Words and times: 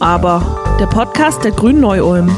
aber, 0.00 0.76
der 0.78 0.86
Podcast 0.86 1.44
der 1.44 1.52
Grünen 1.52 1.80
Neu-Ulm. 1.80 2.28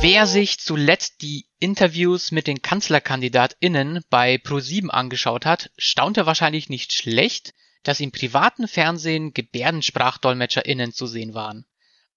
Wer 0.00 0.26
sich 0.26 0.58
zuletzt 0.58 1.22
die 1.22 1.46
Interviews 1.58 2.30
mit 2.30 2.46
den 2.46 2.62
KanzlerkandidatInnen 2.62 4.02
bei 4.10 4.36
Pro7 4.36 4.88
angeschaut 4.88 5.44
hat, 5.44 5.70
staunte 5.76 6.26
wahrscheinlich 6.26 6.68
nicht 6.68 6.92
schlecht, 6.92 7.54
dass 7.82 8.00
im 8.00 8.12
privaten 8.12 8.68
Fernsehen 8.68 9.32
GebärdensprachdolmetscherInnen 9.32 10.92
zu 10.92 11.06
sehen 11.06 11.34
waren. 11.34 11.64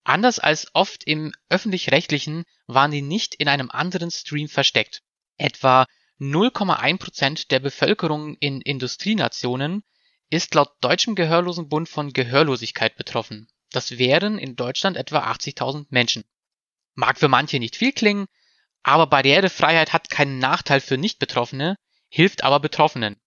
Anders 0.04 0.40
als 0.40 0.68
oft 0.74 1.04
im 1.06 1.32
öffentlich-rechtlichen 1.50 2.44
waren 2.68 2.92
die 2.92 3.02
nicht 3.02 3.36
in 3.36 3.48
einem 3.48 3.70
anderen 3.70 4.12
Stream 4.12 4.48
versteckt. 4.48 5.02
Etwa 5.38 5.86
0,1 6.22 7.00
Prozent 7.00 7.50
der 7.50 7.60
Bevölkerung 7.60 8.36
in 8.36 8.62
Industrienationen 8.62 9.84
ist 10.30 10.54
laut 10.54 10.70
Deutschem 10.80 11.16
Gehörlosenbund 11.16 11.90
von 11.90 12.14
Gehörlosigkeit 12.14 12.96
betroffen. 12.96 13.48
Das 13.72 13.98
wären 13.98 14.38
in 14.38 14.56
Deutschland 14.56 14.98
etwa 14.98 15.32
80.000 15.32 15.88
Menschen. 15.90 16.24
Mag 16.94 17.18
für 17.18 17.28
manche 17.28 17.58
nicht 17.58 17.76
viel 17.76 17.92
klingen, 17.92 18.28
aber 18.84 19.08
Barrierefreiheit 19.08 19.94
hat 19.94 20.12
keinen 20.12 20.38
Nachteil 20.38 20.80
für 20.80 20.96
Nicht-Betroffene, 20.96 21.76
hilft 22.08 22.44
aber 22.44 22.60
Betroffenen. 22.60 23.20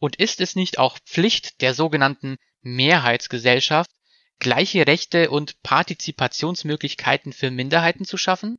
Und 0.00 0.16
ist 0.16 0.40
es 0.40 0.56
nicht 0.56 0.78
auch 0.80 0.98
Pflicht 1.06 1.60
der 1.60 1.72
sogenannten 1.72 2.38
Mehrheitsgesellschaft, 2.62 3.92
gleiche 4.40 4.88
Rechte 4.88 5.30
und 5.30 5.62
Partizipationsmöglichkeiten 5.62 7.32
für 7.32 7.52
Minderheiten 7.52 8.04
zu 8.04 8.16
schaffen? 8.16 8.58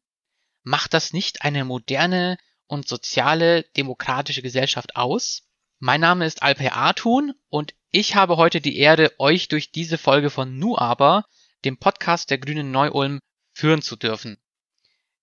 Macht 0.63 0.93
das 0.93 1.11
nicht 1.11 1.41
eine 1.41 1.65
moderne 1.65 2.37
und 2.67 2.87
soziale 2.87 3.63
demokratische 3.77 4.41
Gesellschaft 4.41 4.95
aus? 4.95 5.43
Mein 5.79 6.01
Name 6.01 6.25
ist 6.25 6.41
Alper 6.41 6.73
Artun 6.73 7.33
und 7.49 7.73
ich 7.91 8.15
habe 8.15 8.37
heute 8.37 8.61
die 8.61 8.77
Ehre, 8.77 9.11
euch 9.19 9.47
durch 9.47 9.71
diese 9.71 9.97
Folge 9.97 10.29
von 10.29 10.57
Nu 10.57 10.77
aber, 10.77 11.25
dem 11.63 11.77
Podcast 11.77 12.29
der 12.29 12.37
Grünen 12.37 12.71
Neu-Ulm, 12.71 13.19
führen 13.53 13.81
zu 13.81 13.95
dürfen. 13.95 14.37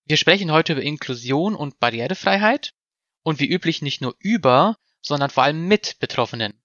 Wir 0.04 0.16
sprechen 0.16 0.50
heute 0.50 0.72
über 0.72 0.82
Inklusion 0.82 1.54
und 1.54 1.78
Barrierefreiheit 1.78 2.74
und 3.22 3.40
wie 3.40 3.48
üblich 3.48 3.82
nicht 3.82 4.00
nur 4.00 4.14
über, 4.18 4.76
sondern 5.00 5.30
vor 5.30 5.44
allem 5.44 5.68
mit 5.68 5.98
Betroffenen. 6.00 6.60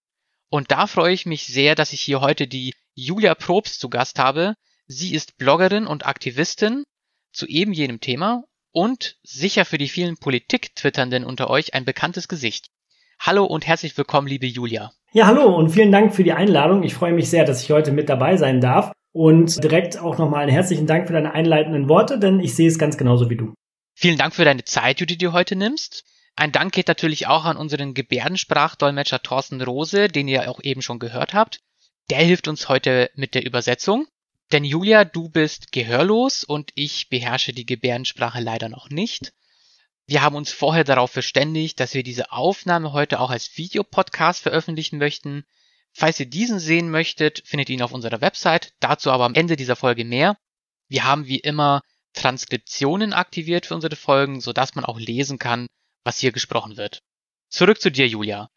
Und 0.50 0.72
da 0.72 0.88
freue 0.88 1.14
ich 1.14 1.26
mich 1.26 1.46
sehr, 1.46 1.76
dass 1.76 1.94
ich 1.94 2.02
hier 2.02 2.22
heute 2.22 2.48
die 2.48 2.74
Julia 2.94 3.36
Probst 3.36 3.80
zu 3.80 3.90
Gast 3.90 4.18
habe. 4.18 4.56
Sie 4.88 5.14
ist 5.14 5.38
Bloggerin 5.38 5.88
und 5.88 6.06
Aktivistin 6.06 6.84
zu 7.32 7.46
eben 7.48 7.74
jenem 7.74 8.00
Thema 8.00 8.44
und 8.78 9.16
sicher 9.24 9.66
für 9.66 9.80
die 9.80 9.90
vielen 9.90 10.18
Politik-Twitternden 10.18 11.24
unter 11.26 11.50
euch 11.50 11.74
ein 11.74 11.84
bekanntes 11.84 12.28
Gesicht. 12.28 12.68
Hallo 13.20 13.44
und 13.44 13.66
herzlich 13.66 13.98
willkommen, 13.98 14.28
liebe 14.28 14.46
Julia. 14.46 14.92
Ja, 15.14 15.26
hallo 15.26 15.56
und 15.56 15.72
vielen 15.72 15.92
Dank 15.92 16.14
für 16.14 16.24
die 16.24 16.34
Einladung. 16.34 16.84
Ich 16.84 16.94
freue 16.94 17.14
mich 17.14 17.28
sehr, 17.28 17.44
dass 17.44 17.64
ich 17.64 17.72
heute 17.72 17.92
mit 17.92 18.08
dabei 18.08 18.38
sein 18.38 18.62
darf. 18.62 18.92
Und 19.14 19.64
direkt 19.64 19.98
auch 19.98 20.20
nochmal 20.20 20.44
einen 20.44 20.52
herzlichen 20.52 20.86
Dank 20.86 21.08
für 21.08 21.14
deine 21.14 21.34
einleitenden 21.34 21.90
Worte, 21.90 22.20
denn 22.20 22.40
ich 22.40 22.56
sehe 22.56 22.68
es 22.68 22.78
ganz 22.78 23.00
genauso 23.00 23.32
wie 23.32 23.38
du. 23.38 23.56
Vielen 23.96 24.20
Dank 24.20 24.36
für 24.36 24.46
deine 24.46 24.64
Zeit, 24.64 25.00
die 25.00 25.08
du 25.08 25.18
dir 25.18 25.34
heute 25.34 25.56
nimmst. 25.56 26.06
Ein 26.36 26.52
Dank 26.52 26.72
geht 26.72 26.88
natürlich 26.88 27.26
auch 27.26 27.46
an 27.46 27.58
unseren 27.58 27.96
Gebärdensprachdolmetscher 27.96 29.24
Thorsten 29.24 29.60
Rose, 29.60 30.08
den 30.08 30.28
ihr 30.28 30.52
auch 30.52 30.60
eben 30.62 30.84
schon 30.84 31.00
gehört 31.00 31.34
habt. 31.34 31.62
Der 32.12 32.20
hilft 32.20 32.48
uns 32.48 32.70
heute 32.70 33.10
mit 33.16 33.34
der 33.34 33.44
Übersetzung. 33.44 34.06
Denn 34.52 34.64
Julia, 34.64 35.04
du 35.04 35.30
bist 35.30 35.72
gehörlos 35.72 36.44
und 36.44 36.72
ich 36.76 37.10
beherrsche 37.10 37.54
die 37.54 37.66
Gebärdensprache 37.66 38.40
leider 38.40 38.70
noch 38.70 38.90
nicht. 38.90 39.34
Wir 40.06 40.22
haben 40.22 40.36
uns 40.36 40.54
vorher 40.54 40.86
darauf 40.86 41.12
verständigt, 41.12 41.82
dass 41.82 41.94
wir 41.94 42.04
diese 42.04 42.32
Aufnahme 42.32 42.94
heute 42.94 43.20
auch 43.20 43.30
als 43.30 43.58
Videopodcast 43.58 44.42
veröffentlichen 44.42 45.00
möchten. 45.00 45.44
Falls 45.92 46.20
ihr 46.20 46.28
diesen 46.28 46.60
sehen 46.60 46.90
möchtet, 46.90 47.44
findet 47.46 47.70
ihr 47.70 47.76
ihn 47.76 47.82
auf 47.82 47.92
unserer 47.92 48.22
Website. 48.22 48.74
Dazu 48.80 49.12
aber 49.12 49.26
am 49.26 49.36
Ende 49.36 49.58
dieser 49.58 49.76
Folge 49.76 50.06
mehr. 50.06 50.38
Wir 50.88 51.04
haben 51.04 51.28
wie 51.28 51.40
immer 51.40 51.82
Transkriptionen 52.14 53.12
aktiviert 53.12 53.66
für 53.66 53.76
unsere 53.76 53.98
Folgen, 53.98 54.40
sodass 54.40 54.76
man 54.76 54.86
auch 54.86 54.98
lesen 54.98 55.40
kann, 55.40 55.68
was 56.06 56.20
hier 56.20 56.32
gesprochen 56.32 56.78
wird. 56.78 57.04
Zurück 57.50 57.82
zu 57.82 57.92
dir, 57.92 58.08
Julia. 58.08 58.50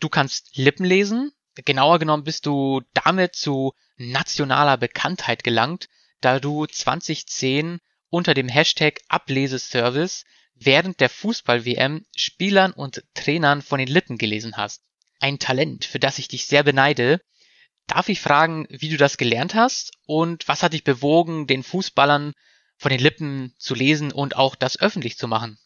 Du 0.00 0.08
kannst 0.08 0.56
Lippen 0.56 0.86
lesen. 0.86 1.32
Genauer 1.56 1.98
genommen 1.98 2.24
bist 2.24 2.46
du 2.46 2.82
damit 2.94 3.34
zu 3.34 3.74
nationaler 3.96 4.76
Bekanntheit 4.76 5.44
gelangt, 5.44 5.88
da 6.20 6.40
du 6.40 6.66
2010 6.66 7.78
unter 8.10 8.34
dem 8.34 8.48
Hashtag 8.48 9.00
Ableseservice 9.08 10.24
während 10.54 11.00
der 11.00 11.10
Fußball-WM 11.10 12.04
Spielern 12.16 12.72
und 12.72 13.04
Trainern 13.14 13.62
von 13.62 13.78
den 13.78 13.88
Lippen 13.88 14.18
gelesen 14.18 14.56
hast. 14.56 14.82
Ein 15.20 15.38
Talent, 15.38 15.84
für 15.84 15.98
das 15.98 16.18
ich 16.18 16.28
dich 16.28 16.46
sehr 16.46 16.62
beneide. 16.62 17.20
Darf 17.86 18.08
ich 18.08 18.20
fragen, 18.20 18.66
wie 18.70 18.88
du 18.88 18.96
das 18.96 19.16
gelernt 19.16 19.54
hast 19.54 19.92
und 20.06 20.48
was 20.48 20.62
hat 20.62 20.72
dich 20.72 20.84
bewogen, 20.84 21.46
den 21.46 21.62
Fußballern 21.62 22.32
von 22.76 22.90
den 22.90 23.00
Lippen 23.00 23.54
zu 23.58 23.74
lesen 23.74 24.10
und 24.10 24.36
auch 24.36 24.54
das 24.54 24.80
öffentlich 24.80 25.18
zu 25.18 25.28
machen? 25.28 25.58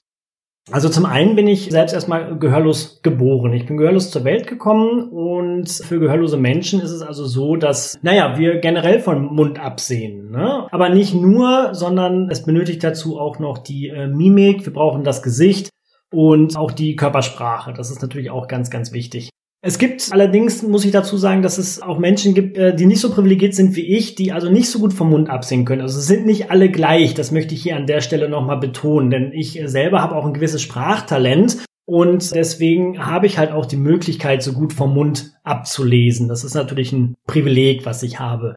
Also 0.70 0.90
zum 0.90 1.06
einen 1.06 1.34
bin 1.34 1.46
ich 1.46 1.70
selbst 1.70 1.94
erstmal 1.94 2.38
gehörlos 2.38 3.00
geboren. 3.02 3.52
Ich 3.54 3.64
bin 3.64 3.78
gehörlos 3.78 4.10
zur 4.10 4.24
Welt 4.24 4.46
gekommen 4.46 5.08
und 5.08 5.68
für 5.70 5.98
gehörlose 5.98 6.36
Menschen 6.36 6.80
ist 6.80 6.90
es 6.90 7.00
also 7.00 7.26
so, 7.26 7.56
dass, 7.56 7.98
naja, 8.02 8.38
wir 8.38 8.58
generell 8.58 9.00
von 9.00 9.34
Mund 9.34 9.58
absehen. 9.58 10.30
Ne? 10.30 10.66
Aber 10.70 10.90
nicht 10.90 11.14
nur, 11.14 11.74
sondern 11.74 12.28
es 12.30 12.44
benötigt 12.44 12.84
dazu 12.84 13.18
auch 13.18 13.38
noch 13.38 13.58
die 13.58 13.88
äh, 13.88 14.08
Mimik. 14.08 14.66
Wir 14.66 14.72
brauchen 14.72 15.04
das 15.04 15.22
Gesicht 15.22 15.70
und 16.12 16.56
auch 16.56 16.72
die 16.72 16.96
Körpersprache. 16.96 17.72
Das 17.72 17.90
ist 17.90 18.02
natürlich 18.02 18.30
auch 18.30 18.46
ganz, 18.46 18.70
ganz 18.70 18.92
wichtig. 18.92 19.30
Es 19.60 19.78
gibt 19.78 20.12
allerdings, 20.12 20.62
muss 20.62 20.84
ich 20.84 20.92
dazu 20.92 21.16
sagen, 21.16 21.42
dass 21.42 21.58
es 21.58 21.82
auch 21.82 21.98
Menschen 21.98 22.32
gibt, 22.32 22.56
äh, 22.56 22.76
die 22.76 22.86
nicht 22.86 23.00
so 23.00 23.10
privilegiert 23.10 23.54
sind 23.54 23.74
wie 23.74 23.96
ich, 23.96 24.14
die 24.14 24.30
also 24.30 24.48
nicht 24.48 24.70
so 24.70 24.78
gut 24.78 24.92
vom 24.92 25.10
Mund 25.10 25.28
absehen 25.28 25.64
können. 25.64 25.82
Also 25.82 25.98
es 25.98 26.06
sind 26.06 26.26
nicht 26.26 26.50
alle 26.52 26.70
gleich, 26.70 27.14
das 27.14 27.32
möchte 27.32 27.54
ich 27.54 27.62
hier 27.62 27.76
an 27.76 27.86
der 27.86 28.00
Stelle 28.00 28.28
nochmal 28.28 28.58
betonen, 28.58 29.10
denn 29.10 29.32
ich 29.32 29.60
selber 29.64 30.00
habe 30.00 30.14
auch 30.14 30.26
ein 30.26 30.34
gewisses 30.34 30.62
Sprachtalent 30.62 31.58
und 31.86 32.34
deswegen 32.34 33.04
habe 33.04 33.26
ich 33.26 33.38
halt 33.38 33.50
auch 33.50 33.66
die 33.66 33.76
Möglichkeit, 33.76 34.44
so 34.44 34.52
gut 34.52 34.72
vom 34.72 34.94
Mund 34.94 35.32
abzulesen. 35.42 36.28
Das 36.28 36.44
ist 36.44 36.54
natürlich 36.54 36.92
ein 36.92 37.16
Privileg, 37.26 37.84
was 37.84 38.04
ich 38.04 38.20
habe. 38.20 38.54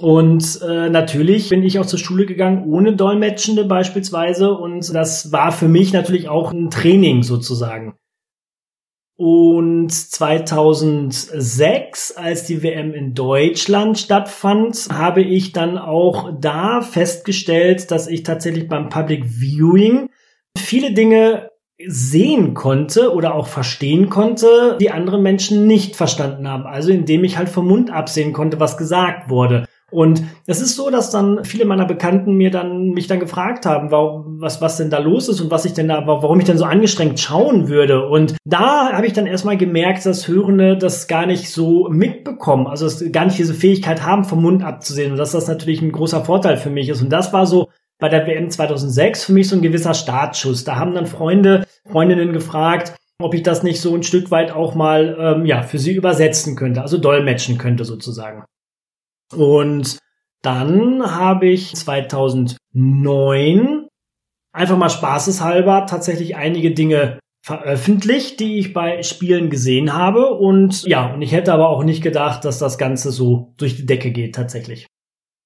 Und 0.00 0.60
äh, 0.62 0.90
natürlich 0.90 1.48
bin 1.48 1.62
ich 1.62 1.78
auch 1.78 1.86
zur 1.86 1.98
Schule 1.98 2.26
gegangen 2.26 2.64
ohne 2.66 2.94
Dolmetschende 2.94 3.64
beispielsweise 3.64 4.52
und 4.52 4.92
das 4.92 5.32
war 5.32 5.52
für 5.52 5.68
mich 5.68 5.94
natürlich 5.94 6.28
auch 6.28 6.52
ein 6.52 6.70
Training 6.70 7.22
sozusagen. 7.22 7.94
Und 9.24 9.92
2006, 9.92 12.16
als 12.16 12.44
die 12.44 12.64
WM 12.64 12.92
in 12.92 13.14
Deutschland 13.14 13.96
stattfand, 13.96 14.88
habe 14.92 15.22
ich 15.22 15.52
dann 15.52 15.78
auch 15.78 16.32
da 16.40 16.80
festgestellt, 16.80 17.92
dass 17.92 18.08
ich 18.08 18.24
tatsächlich 18.24 18.66
beim 18.66 18.88
Public 18.88 19.24
Viewing 19.24 20.10
viele 20.58 20.92
Dinge 20.92 21.50
sehen 21.86 22.54
konnte 22.54 23.14
oder 23.14 23.36
auch 23.36 23.46
verstehen 23.46 24.08
konnte, 24.08 24.76
die 24.80 24.90
andere 24.90 25.20
Menschen 25.20 25.68
nicht 25.68 25.94
verstanden 25.94 26.48
haben. 26.48 26.66
Also 26.66 26.90
indem 26.90 27.22
ich 27.22 27.38
halt 27.38 27.48
vom 27.48 27.68
Mund 27.68 27.92
absehen 27.92 28.32
konnte, 28.32 28.58
was 28.58 28.76
gesagt 28.76 29.30
wurde. 29.30 29.68
Und 29.92 30.22
es 30.46 30.60
ist 30.60 30.74
so, 30.74 30.90
dass 30.90 31.10
dann 31.10 31.44
viele 31.44 31.66
meiner 31.66 31.84
Bekannten 31.84 32.34
mir 32.34 32.50
dann 32.50 32.90
mich 32.90 33.06
dann 33.06 33.20
gefragt 33.20 33.66
haben, 33.66 33.90
warum, 33.90 34.40
was 34.40 34.60
was 34.62 34.78
denn 34.78 34.90
da 34.90 34.98
los 34.98 35.28
ist 35.28 35.40
und 35.40 35.50
was 35.50 35.64
ich 35.64 35.74
denn 35.74 35.88
da, 35.88 36.06
warum 36.06 36.40
ich 36.40 36.46
denn 36.46 36.58
so 36.58 36.64
angestrengt 36.64 37.20
schauen 37.20 37.68
würde. 37.68 38.08
Und 38.08 38.36
da 38.44 38.92
habe 38.92 39.06
ich 39.06 39.12
dann 39.12 39.26
erstmal 39.26 39.56
gemerkt, 39.56 40.04
dass 40.06 40.26
Hörende 40.28 40.76
das 40.78 41.08
gar 41.08 41.26
nicht 41.26 41.50
so 41.50 41.88
mitbekommen, 41.90 42.66
also 42.66 42.88
gar 43.12 43.26
nicht 43.26 43.38
diese 43.38 43.54
Fähigkeit 43.54 44.02
haben, 44.02 44.24
vom 44.24 44.42
Mund 44.42 44.64
abzusehen 44.64 45.12
und 45.12 45.18
dass 45.18 45.32
das 45.32 45.46
natürlich 45.46 45.82
ein 45.82 45.92
großer 45.92 46.24
Vorteil 46.24 46.56
für 46.56 46.70
mich 46.70 46.88
ist. 46.88 47.02
Und 47.02 47.10
das 47.10 47.32
war 47.32 47.46
so 47.46 47.68
bei 47.98 48.08
der 48.08 48.26
WM 48.26 48.50
2006 48.50 49.24
für 49.24 49.32
mich 49.32 49.48
so 49.48 49.56
ein 49.56 49.62
gewisser 49.62 49.94
Startschuss. 49.94 50.64
Da 50.64 50.76
haben 50.76 50.94
dann 50.94 51.06
Freunde, 51.06 51.64
Freundinnen 51.86 52.32
gefragt, 52.32 52.94
ob 53.20 53.34
ich 53.34 53.42
das 53.42 53.62
nicht 53.62 53.80
so 53.80 53.94
ein 53.94 54.02
Stück 54.02 54.30
weit 54.30 54.52
auch 54.52 54.74
mal 54.74 55.16
ähm, 55.18 55.46
ja 55.46 55.62
für 55.62 55.78
sie 55.78 55.92
übersetzen 55.92 56.56
könnte, 56.56 56.82
also 56.82 56.98
dolmetschen 56.98 57.58
könnte 57.58 57.84
sozusagen. 57.84 58.44
Und 59.32 59.98
dann 60.42 61.02
habe 61.02 61.48
ich 61.48 61.74
2009 61.74 63.88
einfach 64.52 64.76
mal 64.76 64.90
spaßeshalber 64.90 65.86
tatsächlich 65.86 66.36
einige 66.36 66.72
Dinge 66.72 67.18
veröffentlicht, 67.42 68.40
die 68.40 68.58
ich 68.58 68.72
bei 68.72 69.02
Spielen 69.02 69.50
gesehen 69.50 69.92
habe. 69.92 70.34
Und 70.34 70.84
ja, 70.84 71.12
und 71.12 71.22
ich 71.22 71.32
hätte 71.32 71.52
aber 71.52 71.68
auch 71.68 71.82
nicht 71.82 72.02
gedacht, 72.02 72.44
dass 72.44 72.58
das 72.58 72.78
Ganze 72.78 73.10
so 73.10 73.54
durch 73.56 73.76
die 73.76 73.86
Decke 73.86 74.12
geht 74.12 74.34
tatsächlich. 74.34 74.86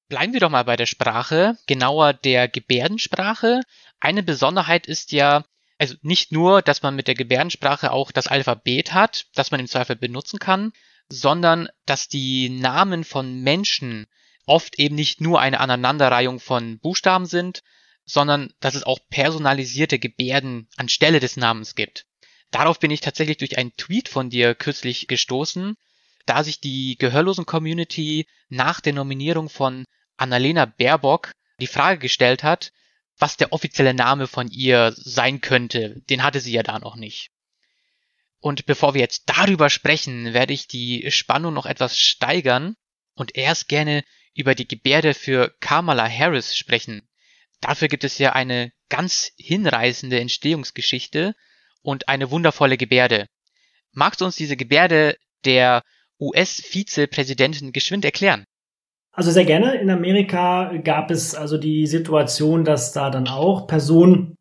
Bleiben 0.09 0.33
wir 0.33 0.41
doch 0.41 0.51
mal 0.51 0.65
bei 0.65 0.77
der 0.77 0.87
Sprache, 0.87 1.57
genauer 1.67 2.13
der 2.13 2.49
Gebärdensprache. 2.49 3.63
Eine 3.99 4.23
Besonderheit 4.23 4.87
ist 4.87 5.11
ja, 5.11 5.45
also 5.79 5.97
nicht 6.03 6.33
nur, 6.33 6.63
dass 6.63 6.83
man 6.83 6.95
mit 6.95 7.09
der 7.09 7.17
Gebärdensprache 7.17 7.91
auch 7.91 8.13
das 8.13 8.29
Alphabet 8.29 8.95
hat, 8.95 9.27
das 9.35 9.51
man 9.51 9.59
im 9.59 9.67
Zweifel 9.67 9.97
benutzen 9.97 10.39
kann, 10.39 10.73
sondern 11.09 11.69
dass 11.85 12.09
die 12.09 12.49
Namen 12.49 13.05
von 13.05 13.41
Menschen 13.41 14.07
oft 14.47 14.79
eben 14.79 14.95
nicht 14.95 15.21
nur 15.21 15.41
eine 15.41 15.61
Aneinanderreihung 15.61 16.41
von 16.41 16.79
Buchstaben 16.79 17.27
sind, 17.27 17.63
sondern 18.05 18.53
dass 18.61 18.75
es 18.75 18.85
auch 18.85 19.01
personalisierte 19.11 19.99
Gebärden 19.99 20.69
anstelle 20.77 21.21
des 21.21 21.37
Namens 21.37 21.75
gibt. 21.75 22.07
Darauf 22.53 22.79
bin 22.79 22.93
ich 22.93 23.01
tatsächlich 23.01 23.39
durch 23.39 23.59
einen 23.59 23.75
Tweet 23.77 24.09
von 24.09 24.31
dir 24.31 24.55
kürzlich 24.55 25.09
gestoßen, 25.09 25.77
da 26.27 26.45
sich 26.45 26.61
die 26.61 26.97
Gehörlosen-Community 26.99 28.27
nach 28.49 28.81
der 28.81 28.93
Nominierung 28.93 29.49
von 29.49 29.85
Annalena 30.17 30.65
Baerbock 30.65 31.33
die 31.61 31.67
Frage 31.67 31.99
gestellt 31.99 32.43
hat, 32.43 32.73
was 33.19 33.37
der 33.37 33.53
offizielle 33.53 33.95
Name 33.95 34.27
von 34.27 34.49
ihr 34.49 34.93
sein 34.97 35.41
könnte. 35.41 36.03
Den 36.09 36.23
hatte 36.23 36.41
sie 36.41 36.53
ja 36.53 36.63
da 36.63 36.79
noch 36.79 36.97
nicht. 36.97 37.31
Und 38.47 38.65
bevor 38.65 38.95
wir 38.95 39.01
jetzt 39.01 39.25
darüber 39.27 39.69
sprechen, 39.71 40.33
werde 40.33 40.53
ich 40.53 40.69
die 40.69 41.11
Spannung 41.11 41.53
noch 41.53 41.67
etwas 41.67 41.99
steigern 41.99 42.77
und 43.17 43.37
erst 43.37 43.69
gerne 43.69 44.05
über 44.37 44.55
die 44.55 44.69
Gebärde 44.69 45.15
für 45.15 45.53
Kamala 45.59 46.09
Harris 46.09 46.57
sprechen. 46.57 47.09
Dafür 47.61 47.89
gibt 47.89 48.05
es 48.05 48.19
ja 48.19 48.35
eine 48.35 48.71
ganz 48.89 49.33
hinreißende 49.37 50.21
Entstehungsgeschichte 50.21 51.35
und 51.83 52.09
eine 52.09 52.31
wundervolle 52.31 52.77
Gebärde. 52.77 53.27
Magst 53.91 54.21
du 54.21 54.25
uns 54.25 54.37
diese 54.37 54.57
Gebärde 54.57 55.17
der 55.45 55.83
US-Vizepräsidentin 56.21 57.73
geschwind 57.73 58.05
erklären? 58.05 58.45
Also 59.11 59.33
sehr 59.33 59.45
gerne. 59.45 59.75
In 59.75 59.91
Amerika 59.91 60.73
gab 60.85 61.11
es 61.11 61.35
also 61.35 61.59
die 61.59 61.89
Situation, 61.89 62.65
dass 62.65 62.93
da 62.93 63.11
dann 63.11 63.27
auch 63.27 63.67
Personen 63.67 64.37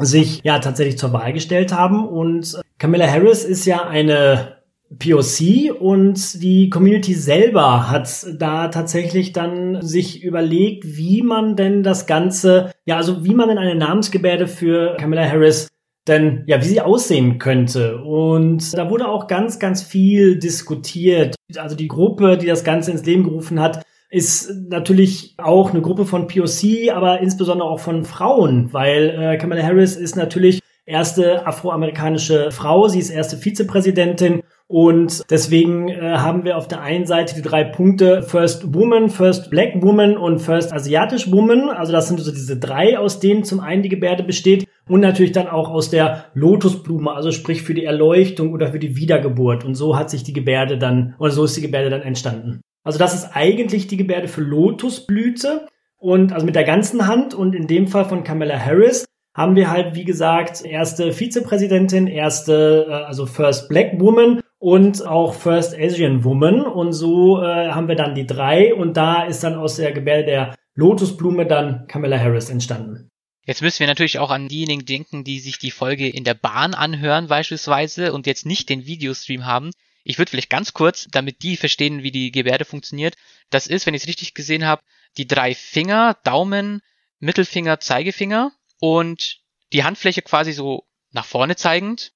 sich 0.00 0.40
ja 0.44 0.58
tatsächlich 0.58 0.98
zur 0.98 1.12
Wahl 1.12 1.32
gestellt 1.32 1.72
haben 1.72 2.06
und 2.06 2.60
Camilla 2.78 3.06
Harris 3.06 3.44
ist 3.44 3.64
ja 3.64 3.86
eine 3.86 4.58
POC 4.98 5.80
und 5.80 6.42
die 6.42 6.70
Community 6.70 7.14
selber 7.14 7.90
hat 7.90 8.26
da 8.38 8.68
tatsächlich 8.68 9.32
dann 9.32 9.82
sich 9.82 10.22
überlegt, 10.22 10.84
wie 10.96 11.22
man 11.22 11.56
denn 11.56 11.82
das 11.82 12.06
Ganze, 12.06 12.72
ja, 12.84 12.96
also 12.96 13.24
wie 13.24 13.34
man 13.34 13.48
denn 13.48 13.58
eine 13.58 13.74
Namensgebärde 13.74 14.46
für 14.46 14.96
Camilla 14.98 15.28
Harris 15.28 15.68
denn 16.06 16.44
ja, 16.46 16.60
wie 16.60 16.66
sie 16.66 16.80
aussehen 16.80 17.38
könnte. 17.38 18.02
Und 18.02 18.76
da 18.76 18.90
wurde 18.90 19.08
auch 19.08 19.26
ganz, 19.26 19.58
ganz 19.58 19.82
viel 19.82 20.38
diskutiert. 20.38 21.34
Also 21.56 21.76
die 21.76 21.88
Gruppe, 21.88 22.36
die 22.36 22.46
das 22.46 22.62
Ganze 22.62 22.90
ins 22.90 23.06
Leben 23.06 23.24
gerufen 23.24 23.58
hat, 23.58 23.82
ist 24.14 24.68
natürlich 24.68 25.34
auch 25.38 25.70
eine 25.70 25.82
Gruppe 25.82 26.06
von 26.06 26.28
POC, 26.28 26.94
aber 26.94 27.20
insbesondere 27.20 27.68
auch 27.68 27.80
von 27.80 28.04
Frauen, 28.04 28.72
weil 28.72 29.10
äh, 29.10 29.36
Kamala 29.38 29.62
Harris 29.62 29.96
ist 29.96 30.14
natürlich 30.14 30.60
erste 30.86 31.46
afroamerikanische 31.48 32.52
Frau, 32.52 32.86
sie 32.86 33.00
ist 33.00 33.10
erste 33.10 33.36
Vizepräsidentin 33.36 34.42
und 34.68 35.28
deswegen 35.30 35.88
äh, 35.88 36.18
haben 36.18 36.44
wir 36.44 36.56
auf 36.56 36.68
der 36.68 36.80
einen 36.80 37.06
Seite 37.06 37.34
die 37.34 37.42
drei 37.42 37.64
Punkte 37.64 38.22
First 38.22 38.72
Woman, 38.72 39.08
First 39.08 39.50
Black 39.50 39.82
Woman 39.82 40.16
und 40.16 40.38
First 40.38 40.72
Asiatisch 40.72 41.32
Woman. 41.32 41.68
Also 41.68 41.90
das 41.90 42.06
sind 42.06 42.20
so 42.20 42.30
diese 42.30 42.56
drei, 42.56 42.96
aus 42.96 43.18
denen 43.18 43.42
zum 43.42 43.58
einen 43.58 43.82
die 43.82 43.88
Gebärde 43.88 44.22
besteht 44.22 44.68
und 44.88 45.00
natürlich 45.00 45.32
dann 45.32 45.48
auch 45.48 45.70
aus 45.70 45.90
der 45.90 46.26
Lotusblume, 46.34 47.12
also 47.12 47.32
sprich 47.32 47.62
für 47.62 47.74
die 47.74 47.84
Erleuchtung 47.84 48.52
oder 48.52 48.68
für 48.68 48.78
die 48.78 48.96
Wiedergeburt. 48.96 49.64
Und 49.64 49.74
so 49.74 49.96
hat 49.96 50.08
sich 50.08 50.22
die 50.22 50.32
Gebärde 50.32 50.78
dann, 50.78 51.16
oder 51.18 51.32
so 51.32 51.44
ist 51.44 51.56
die 51.56 51.62
Gebärde 51.62 51.90
dann 51.90 52.02
entstanden. 52.02 52.60
Also 52.84 52.98
das 52.98 53.14
ist 53.14 53.30
eigentlich 53.34 53.88
die 53.88 53.96
Gebärde 53.96 54.28
für 54.28 54.42
Lotusblüte 54.42 55.66
und 55.96 56.32
also 56.32 56.44
mit 56.44 56.54
der 56.54 56.64
ganzen 56.64 57.06
Hand 57.06 57.34
und 57.34 57.54
in 57.54 57.66
dem 57.66 57.88
Fall 57.88 58.04
von 58.04 58.24
Kamala 58.24 58.58
Harris 58.58 59.06
haben 59.34 59.56
wir 59.56 59.70
halt, 59.70 59.94
wie 59.94 60.04
gesagt, 60.04 60.64
erste 60.64 61.12
Vizepräsidentin, 61.12 62.06
erste, 62.06 62.86
äh, 62.88 62.92
also 62.92 63.26
First 63.26 63.68
Black 63.68 63.98
Woman 63.98 64.40
und 64.58 65.04
auch 65.04 65.34
First 65.34 65.74
Asian 65.76 66.22
Woman. 66.24 66.60
Und 66.60 66.92
so 66.92 67.42
äh, 67.42 67.70
haben 67.70 67.88
wir 67.88 67.96
dann 67.96 68.14
die 68.14 68.26
drei 68.26 68.74
und 68.74 68.96
da 68.96 69.24
ist 69.24 69.42
dann 69.42 69.54
aus 69.54 69.76
der 69.76 69.92
Gebärde 69.92 70.26
der 70.26 70.54
Lotusblume 70.74 71.46
dann 71.46 71.86
Kamala 71.88 72.18
Harris 72.18 72.50
entstanden. 72.50 73.10
Jetzt 73.46 73.60
müssen 73.60 73.80
wir 73.80 73.86
natürlich 73.86 74.18
auch 74.18 74.30
an 74.30 74.48
diejenigen 74.48 74.86
denken, 74.86 75.22
die 75.22 75.38
sich 75.38 75.58
die 75.58 75.70
Folge 75.70 76.08
in 76.08 76.24
der 76.24 76.34
Bahn 76.34 76.72
anhören 76.72 77.26
beispielsweise 77.26 78.12
und 78.12 78.26
jetzt 78.26 78.46
nicht 78.46 78.68
den 78.70 78.86
Videostream 78.86 79.44
haben. 79.44 79.70
Ich 80.04 80.18
würde 80.18 80.30
vielleicht 80.30 80.50
ganz 80.50 80.74
kurz, 80.74 81.08
damit 81.10 81.42
die 81.42 81.56
verstehen, 81.56 82.02
wie 82.02 82.10
die 82.10 82.30
Gebärde 82.30 82.64
funktioniert. 82.64 83.16
Das 83.50 83.66
ist, 83.66 83.86
wenn 83.86 83.94
ich 83.94 84.02
es 84.02 84.08
richtig 84.08 84.34
gesehen 84.34 84.66
habe, 84.66 84.82
die 85.16 85.26
drei 85.26 85.54
Finger, 85.54 86.16
Daumen, 86.24 86.82
Mittelfinger, 87.18 87.80
Zeigefinger 87.80 88.52
und 88.80 89.40
die 89.72 89.82
Handfläche 89.82 90.22
quasi 90.22 90.52
so 90.52 90.86
nach 91.10 91.24
vorne 91.24 91.56
zeigend 91.56 92.12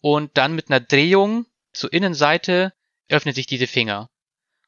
und 0.00 0.36
dann 0.38 0.54
mit 0.54 0.70
einer 0.70 0.80
Drehung 0.80 1.46
zur 1.72 1.92
Innenseite 1.92 2.72
öffnet 3.08 3.34
sich 3.34 3.46
diese 3.46 3.66
Finger. 3.66 4.08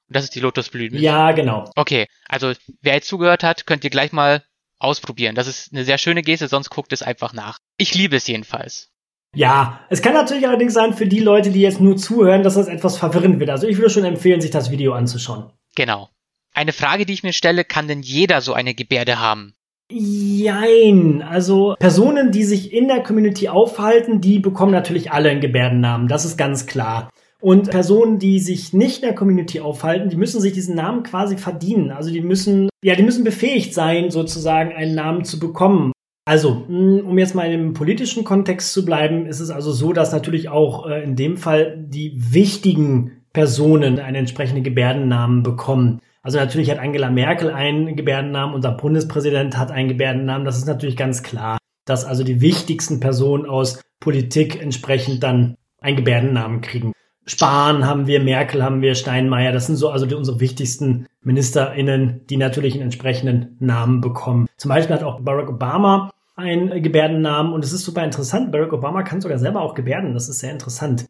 Und 0.08 0.16
das 0.16 0.24
ist 0.24 0.34
die 0.34 0.40
Lotusblüte. 0.40 0.98
Ja, 0.98 1.32
genau. 1.32 1.70
Okay, 1.74 2.06
also 2.26 2.52
wer 2.80 2.94
jetzt 2.94 3.08
zugehört 3.08 3.44
hat, 3.44 3.66
könnt 3.66 3.84
ihr 3.84 3.90
gleich 3.90 4.12
mal 4.12 4.44
ausprobieren. 4.78 5.34
Das 5.34 5.46
ist 5.46 5.72
eine 5.72 5.84
sehr 5.84 5.98
schöne 5.98 6.22
Geste, 6.22 6.48
sonst 6.48 6.70
guckt 6.70 6.92
es 6.92 7.02
einfach 7.02 7.32
nach. 7.32 7.58
Ich 7.76 7.94
liebe 7.94 8.16
es 8.16 8.26
jedenfalls. 8.26 8.90
Ja, 9.34 9.80
es 9.90 10.02
kann 10.02 10.14
natürlich 10.14 10.48
allerdings 10.48 10.74
sein 10.74 10.94
für 10.94 11.06
die 11.06 11.20
Leute, 11.20 11.50
die 11.50 11.60
jetzt 11.60 11.80
nur 11.80 11.96
zuhören, 11.96 12.42
dass 12.42 12.54
das 12.54 12.68
etwas 12.68 12.96
verwirrend 12.96 13.40
wird. 13.40 13.50
Also 13.50 13.66
ich 13.66 13.76
würde 13.76 13.90
schon 13.90 14.04
empfehlen, 14.04 14.40
sich 14.40 14.50
das 14.50 14.70
Video 14.70 14.92
anzuschauen. 14.92 15.50
Genau. 15.74 16.08
Eine 16.54 16.72
Frage, 16.72 17.06
die 17.06 17.12
ich 17.12 17.22
mir 17.22 17.32
stelle, 17.32 17.64
kann 17.64 17.88
denn 17.88 18.02
jeder 18.02 18.40
so 18.40 18.52
eine 18.52 18.74
Gebärde 18.74 19.20
haben? 19.20 19.54
Jein. 19.90 21.22
Also 21.22 21.74
Personen, 21.78 22.30
die 22.32 22.44
sich 22.44 22.72
in 22.72 22.88
der 22.88 23.02
Community 23.02 23.48
aufhalten, 23.48 24.20
die 24.20 24.38
bekommen 24.38 24.72
natürlich 24.72 25.12
alle 25.12 25.30
einen 25.30 25.40
Gebärdennamen. 25.40 26.08
Das 26.08 26.24
ist 26.24 26.36
ganz 26.36 26.66
klar. 26.66 27.10
Und 27.40 27.70
Personen, 27.70 28.18
die 28.18 28.40
sich 28.40 28.72
nicht 28.72 29.02
in 29.02 29.08
der 29.08 29.14
Community 29.14 29.60
aufhalten, 29.60 30.10
die 30.10 30.16
müssen 30.16 30.40
sich 30.40 30.52
diesen 30.52 30.74
Namen 30.74 31.04
quasi 31.04 31.36
verdienen. 31.36 31.92
Also 31.92 32.10
die 32.10 32.20
müssen, 32.20 32.68
ja, 32.82 32.96
die 32.96 33.04
müssen 33.04 33.22
befähigt 33.22 33.72
sein, 33.72 34.10
sozusagen 34.10 34.72
einen 34.72 34.94
Namen 34.94 35.24
zu 35.24 35.38
bekommen. 35.38 35.92
Also, 36.28 36.66
hm, 36.68 37.06
um 37.06 37.16
jetzt 37.16 37.34
mal 37.34 37.50
im 37.50 37.72
politischen 37.72 38.22
Kontext 38.22 38.74
zu 38.74 38.84
bleiben, 38.84 39.24
ist 39.24 39.40
es 39.40 39.48
also 39.48 39.72
so, 39.72 39.94
dass 39.94 40.12
natürlich 40.12 40.50
auch 40.50 40.86
äh, 40.86 41.02
in 41.02 41.16
dem 41.16 41.38
Fall 41.38 41.82
die 41.88 42.12
wichtigen 42.18 43.22
Personen 43.32 43.98
einen 43.98 44.16
entsprechenden 44.16 44.62
Gebärdennamen 44.62 45.42
bekommen. 45.42 46.02
Also 46.20 46.36
natürlich 46.36 46.70
hat 46.70 46.80
Angela 46.80 47.08
Merkel 47.10 47.50
einen 47.50 47.96
Gebärdennamen, 47.96 48.54
unser 48.54 48.72
Bundespräsident 48.72 49.56
hat 49.56 49.70
einen 49.70 49.88
Gebärdennamen. 49.88 50.44
Das 50.44 50.58
ist 50.58 50.66
natürlich 50.66 50.98
ganz 50.98 51.22
klar, 51.22 51.56
dass 51.86 52.04
also 52.04 52.24
die 52.24 52.42
wichtigsten 52.42 53.00
Personen 53.00 53.46
aus 53.46 53.82
Politik 53.98 54.60
entsprechend 54.60 55.22
dann 55.22 55.56
einen 55.80 55.96
Gebärdennamen 55.96 56.60
kriegen. 56.60 56.92
Spahn 57.24 57.86
haben 57.86 58.06
wir, 58.06 58.20
Merkel 58.20 58.62
haben 58.62 58.82
wir, 58.82 58.94
Steinmeier, 58.94 59.52
das 59.52 59.64
sind 59.64 59.76
so 59.76 59.88
also 59.88 60.04
die, 60.04 60.14
unsere 60.14 60.40
wichtigsten 60.40 61.06
MinisterInnen, 61.22 62.26
die 62.28 62.36
natürlich 62.36 62.74
einen 62.74 62.82
entsprechenden 62.82 63.56
Namen 63.60 64.02
bekommen. 64.02 64.46
Zum 64.58 64.68
Beispiel 64.68 64.94
hat 64.94 65.04
auch 65.04 65.20
Barack 65.20 65.48
Obama 65.48 66.10
einen 66.38 66.82
Gebärdennamen 66.82 67.52
und 67.52 67.64
es 67.64 67.72
ist 67.72 67.84
super 67.84 68.04
interessant. 68.04 68.52
Barack 68.52 68.72
Obama 68.72 69.02
kann 69.02 69.20
sogar 69.20 69.38
selber 69.38 69.60
auch 69.60 69.74
gebärden. 69.74 70.14
Das 70.14 70.28
ist 70.28 70.38
sehr 70.38 70.52
interessant. 70.52 71.06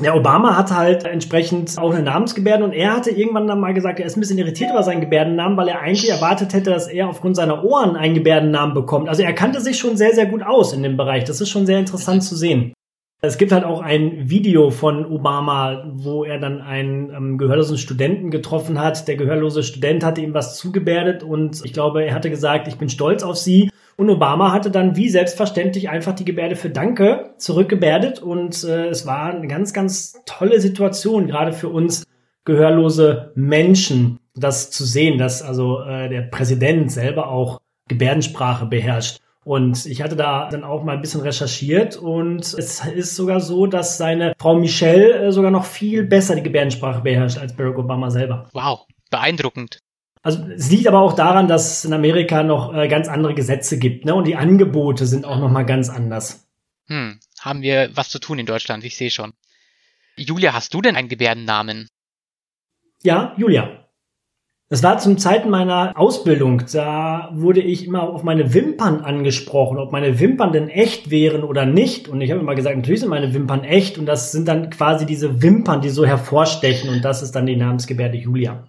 Der 0.00 0.16
Obama 0.16 0.56
hatte 0.56 0.76
halt 0.76 1.04
entsprechend 1.04 1.78
auch 1.78 1.92
eine 1.92 2.02
Namensgebärde 2.02 2.64
und 2.64 2.72
er 2.72 2.96
hatte 2.96 3.10
irgendwann 3.10 3.46
dann 3.46 3.60
mal 3.60 3.74
gesagt, 3.74 4.00
er 4.00 4.06
ist 4.06 4.16
ein 4.16 4.20
bisschen 4.20 4.38
irritiert 4.38 4.70
über 4.70 4.82
seinen 4.82 5.02
Gebärdennamen, 5.02 5.56
weil 5.56 5.68
er 5.68 5.80
eigentlich 5.80 6.10
erwartet 6.10 6.54
hätte, 6.54 6.70
dass 6.70 6.88
er 6.88 7.08
aufgrund 7.08 7.36
seiner 7.36 7.62
Ohren 7.62 7.94
einen 7.94 8.14
Gebärdennamen 8.14 8.74
bekommt. 8.74 9.08
Also 9.08 9.22
er 9.22 9.34
kannte 9.34 9.60
sich 9.60 9.78
schon 9.78 9.96
sehr, 9.96 10.14
sehr 10.14 10.26
gut 10.26 10.42
aus 10.42 10.72
in 10.72 10.82
dem 10.82 10.96
Bereich. 10.96 11.24
Das 11.24 11.40
ist 11.40 11.50
schon 11.50 11.66
sehr 11.66 11.78
interessant 11.78 12.24
zu 12.24 12.34
sehen. 12.34 12.72
Es 13.24 13.38
gibt 13.38 13.52
halt 13.52 13.62
auch 13.62 13.80
ein 13.80 14.30
Video 14.30 14.70
von 14.70 15.06
Obama, 15.06 15.84
wo 15.92 16.24
er 16.24 16.40
dann 16.40 16.60
einen 16.60 17.10
ähm, 17.14 17.38
gehörlosen 17.38 17.78
Studenten 17.78 18.32
getroffen 18.32 18.80
hat. 18.80 19.06
Der 19.06 19.14
gehörlose 19.14 19.62
Student 19.62 20.04
hatte 20.04 20.20
ihm 20.20 20.34
was 20.34 20.56
zugebärdet 20.56 21.22
und 21.22 21.64
ich 21.64 21.72
glaube, 21.72 22.04
er 22.04 22.14
hatte 22.14 22.30
gesagt, 22.30 22.66
ich 22.66 22.78
bin 22.78 22.88
stolz 22.88 23.22
auf 23.22 23.36
Sie. 23.36 23.70
Und 23.96 24.10
Obama 24.10 24.50
hatte 24.50 24.72
dann 24.72 24.96
wie 24.96 25.08
selbstverständlich 25.08 25.88
einfach 25.88 26.14
die 26.16 26.24
Gebärde 26.24 26.56
für 26.56 26.70
Danke 26.70 27.34
zurückgebärdet 27.38 28.20
und 28.20 28.64
äh, 28.64 28.88
es 28.88 29.06
war 29.06 29.26
eine 29.26 29.46
ganz, 29.46 29.72
ganz 29.72 30.20
tolle 30.26 30.60
Situation, 30.60 31.28
gerade 31.28 31.52
für 31.52 31.68
uns 31.68 32.02
gehörlose 32.44 33.30
Menschen, 33.36 34.18
das 34.34 34.72
zu 34.72 34.84
sehen, 34.84 35.18
dass 35.18 35.42
also 35.42 35.80
äh, 35.82 36.08
der 36.08 36.22
Präsident 36.22 36.90
selber 36.90 37.28
auch 37.28 37.60
Gebärdensprache 37.86 38.66
beherrscht. 38.66 39.20
Und 39.44 39.86
ich 39.86 40.02
hatte 40.02 40.14
da 40.14 40.48
dann 40.48 40.62
auch 40.62 40.84
mal 40.84 40.94
ein 40.94 41.00
bisschen 41.00 41.20
recherchiert 41.20 41.96
und 41.96 42.40
es 42.40 42.84
ist 42.84 43.16
sogar 43.16 43.40
so, 43.40 43.66
dass 43.66 43.98
seine 43.98 44.34
Frau 44.38 44.54
Michelle 44.54 45.14
äh, 45.14 45.32
sogar 45.32 45.50
noch 45.50 45.64
viel 45.64 46.04
besser 46.04 46.36
die 46.36 46.44
Gebärdensprache 46.44 47.00
beherrscht 47.00 47.38
als 47.38 47.56
Barack 47.56 47.78
Obama 47.78 48.10
selber. 48.10 48.48
Wow, 48.52 48.86
beeindruckend. 49.10 49.80
Also 50.22 50.46
es 50.54 50.70
liegt 50.70 50.86
aber 50.86 51.00
auch 51.00 51.14
daran, 51.14 51.48
dass 51.48 51.78
es 51.78 51.84
in 51.84 51.92
Amerika 51.92 52.44
noch 52.44 52.72
äh, 52.72 52.86
ganz 52.86 53.08
andere 53.08 53.34
Gesetze 53.34 53.78
gibt, 53.80 54.04
ne? 54.04 54.14
Und 54.14 54.28
die 54.28 54.36
Angebote 54.36 55.06
sind 55.06 55.24
auch 55.24 55.38
noch 55.38 55.50
mal 55.50 55.64
ganz 55.64 55.90
anders. 55.90 56.46
Hm, 56.86 57.18
haben 57.40 57.62
wir 57.62 57.90
was 57.94 58.10
zu 58.10 58.20
tun 58.20 58.38
in 58.38 58.46
Deutschland, 58.46 58.84
ich 58.84 58.96
sehe 58.96 59.10
schon. 59.10 59.32
Julia, 60.16 60.52
hast 60.52 60.72
du 60.74 60.80
denn 60.80 60.94
einen 60.94 61.08
Gebärdennamen? 61.08 61.88
Ja, 63.02 63.34
Julia. 63.36 63.81
Das 64.72 64.82
war 64.82 64.96
zum 64.96 65.18
Zeiten 65.18 65.50
meiner 65.50 65.92
Ausbildung. 65.96 66.62
Da 66.72 67.28
wurde 67.34 67.60
ich 67.60 67.86
immer 67.86 68.04
auf 68.04 68.22
meine 68.22 68.54
Wimpern 68.54 69.02
angesprochen, 69.02 69.76
ob 69.76 69.92
meine 69.92 70.18
Wimpern 70.18 70.50
denn 70.50 70.70
echt 70.70 71.10
wären 71.10 71.44
oder 71.44 71.66
nicht. 71.66 72.08
Und 72.08 72.22
ich 72.22 72.30
habe 72.30 72.40
immer 72.40 72.54
gesagt, 72.54 72.74
natürlich 72.76 73.00
sind 73.00 73.10
meine 73.10 73.34
Wimpern 73.34 73.64
echt. 73.64 73.98
Und 73.98 74.06
das 74.06 74.32
sind 74.32 74.48
dann 74.48 74.70
quasi 74.70 75.04
diese 75.04 75.42
Wimpern, 75.42 75.82
die 75.82 75.90
so 75.90 76.06
hervorstechen. 76.06 76.88
Und 76.88 77.04
das 77.04 77.22
ist 77.22 77.32
dann 77.32 77.44
die 77.44 77.56
Namensgebärde 77.56 78.16
Julia. 78.16 78.64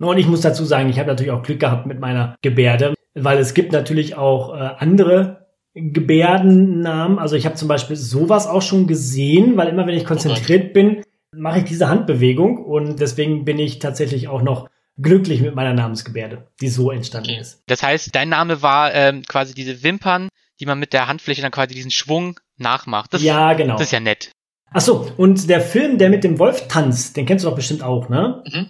Und 0.00 0.18
ich 0.18 0.28
muss 0.28 0.42
dazu 0.42 0.66
sagen, 0.66 0.90
ich 0.90 0.98
habe 0.98 1.08
natürlich 1.08 1.32
auch 1.32 1.44
Glück 1.44 1.60
gehabt 1.60 1.86
mit 1.86 1.98
meiner 1.98 2.36
Gebärde, 2.42 2.92
weil 3.14 3.38
es 3.38 3.54
gibt 3.54 3.72
natürlich 3.72 4.18
auch 4.18 4.54
äh, 4.54 4.58
andere 4.80 5.46
Gebärdennamen. 5.72 7.18
Also 7.18 7.36
ich 7.36 7.46
habe 7.46 7.54
zum 7.54 7.68
Beispiel 7.68 7.96
sowas 7.96 8.46
auch 8.46 8.60
schon 8.60 8.86
gesehen, 8.86 9.56
weil 9.56 9.68
immer 9.68 9.86
wenn 9.86 9.96
ich 9.96 10.04
konzentriert 10.04 10.74
bin, 10.74 11.00
mache 11.34 11.60
ich 11.60 11.64
diese 11.64 11.88
Handbewegung 11.88 12.58
und 12.58 13.00
deswegen 13.00 13.46
bin 13.46 13.58
ich 13.58 13.78
tatsächlich 13.78 14.28
auch 14.28 14.42
noch 14.42 14.68
glücklich 15.00 15.40
mit 15.40 15.54
meiner 15.54 15.74
Namensgebärde, 15.74 16.46
die 16.60 16.68
so 16.68 16.90
entstanden 16.90 17.30
okay. 17.30 17.40
ist. 17.40 17.62
Das 17.66 17.82
heißt, 17.82 18.14
dein 18.14 18.28
Name 18.28 18.62
war 18.62 18.94
ähm, 18.94 19.22
quasi 19.28 19.54
diese 19.54 19.82
Wimpern, 19.82 20.28
die 20.60 20.66
man 20.66 20.78
mit 20.78 20.92
der 20.92 21.08
Handfläche 21.08 21.42
dann 21.42 21.50
quasi 21.50 21.74
diesen 21.74 21.90
Schwung 21.90 22.38
nachmacht. 22.58 23.12
Das, 23.14 23.22
ja, 23.22 23.54
genau. 23.54 23.74
Das 23.74 23.82
ist 23.82 23.92
ja 23.92 24.00
nett. 24.00 24.30
Ach 24.72 24.80
so, 24.80 25.10
und 25.16 25.48
der 25.48 25.60
Film, 25.60 25.98
der 25.98 26.10
mit 26.10 26.22
dem 26.22 26.38
Wolf 26.38 26.68
tanzt, 26.68 27.16
den 27.16 27.26
kennst 27.26 27.44
du 27.44 27.48
doch 27.48 27.56
bestimmt 27.56 27.82
auch, 27.82 28.08
ne? 28.08 28.44
Mhm. 28.46 28.66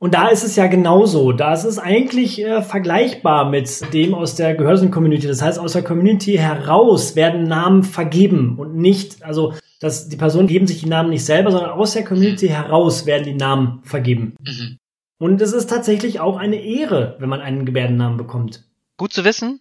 Und 0.00 0.12
da 0.12 0.28
ist 0.28 0.42
es 0.42 0.56
ja 0.56 0.66
genauso. 0.66 1.32
Da 1.32 1.54
ist 1.54 1.64
es 1.64 1.78
eigentlich 1.78 2.42
äh, 2.42 2.60
vergleichbar 2.60 3.48
mit 3.48 3.94
dem 3.94 4.14
aus 4.14 4.34
der 4.34 4.54
Gehörsen-Community. 4.54 5.26
Das 5.26 5.40
heißt, 5.40 5.58
aus 5.58 5.72
der 5.72 5.84
Community 5.84 6.32
heraus 6.36 7.16
werden 7.16 7.44
Namen 7.44 7.84
vergeben 7.84 8.58
und 8.58 8.76
nicht, 8.76 9.22
also 9.22 9.54
dass 9.80 10.08
die 10.08 10.16
Personen 10.16 10.48
geben 10.48 10.66
sich 10.66 10.80
die 10.80 10.88
Namen 10.88 11.10
nicht 11.10 11.24
selber, 11.24 11.52
sondern 11.52 11.70
aus 11.70 11.92
der 11.92 12.04
Community 12.04 12.48
heraus 12.48 13.06
werden 13.06 13.24
die 13.24 13.34
Namen 13.34 13.80
vergeben. 13.84 14.34
Mhm. 14.40 14.78
Und 15.18 15.40
es 15.40 15.52
ist 15.52 15.70
tatsächlich 15.70 16.20
auch 16.20 16.36
eine 16.36 16.56
Ehre, 16.56 17.16
wenn 17.18 17.28
man 17.28 17.40
einen 17.40 17.64
Gebärdennamen 17.64 18.16
bekommt. 18.16 18.64
Gut 18.96 19.12
zu 19.12 19.24
wissen. 19.24 19.60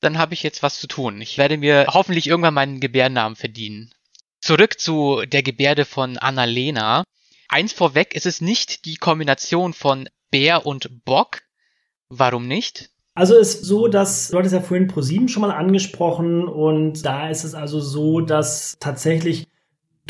Dann 0.00 0.18
habe 0.18 0.34
ich 0.34 0.42
jetzt 0.42 0.62
was 0.62 0.80
zu 0.80 0.86
tun. 0.86 1.20
Ich 1.20 1.38
werde 1.38 1.58
mir 1.58 1.86
hoffentlich 1.88 2.26
irgendwann 2.26 2.54
meinen 2.54 2.80
Gebärdennamen 2.80 3.36
verdienen. 3.36 3.92
Zurück 4.40 4.80
zu 4.80 5.22
der 5.26 5.42
Gebärde 5.42 5.84
von 5.84 6.16
Annalena. 6.16 7.04
Eins 7.48 7.72
vorweg, 7.72 8.14
ist 8.14 8.26
es 8.26 8.40
nicht 8.40 8.84
die 8.86 8.96
Kombination 8.96 9.74
von 9.74 10.08
Bär 10.30 10.64
und 10.64 11.04
Bock. 11.04 11.42
Warum 12.08 12.48
nicht? 12.48 12.90
Also 13.14 13.36
ist 13.36 13.64
so, 13.64 13.88
dass 13.88 14.28
du 14.28 14.38
hattest 14.38 14.54
ja 14.54 14.60
vorhin 14.60 14.86
ProSieben 14.86 15.28
schon 15.28 15.42
mal 15.42 15.50
angesprochen 15.50 16.48
und 16.48 17.04
da 17.04 17.28
ist 17.28 17.44
es 17.44 17.54
also 17.54 17.80
so, 17.80 18.20
dass 18.20 18.76
tatsächlich 18.80 19.46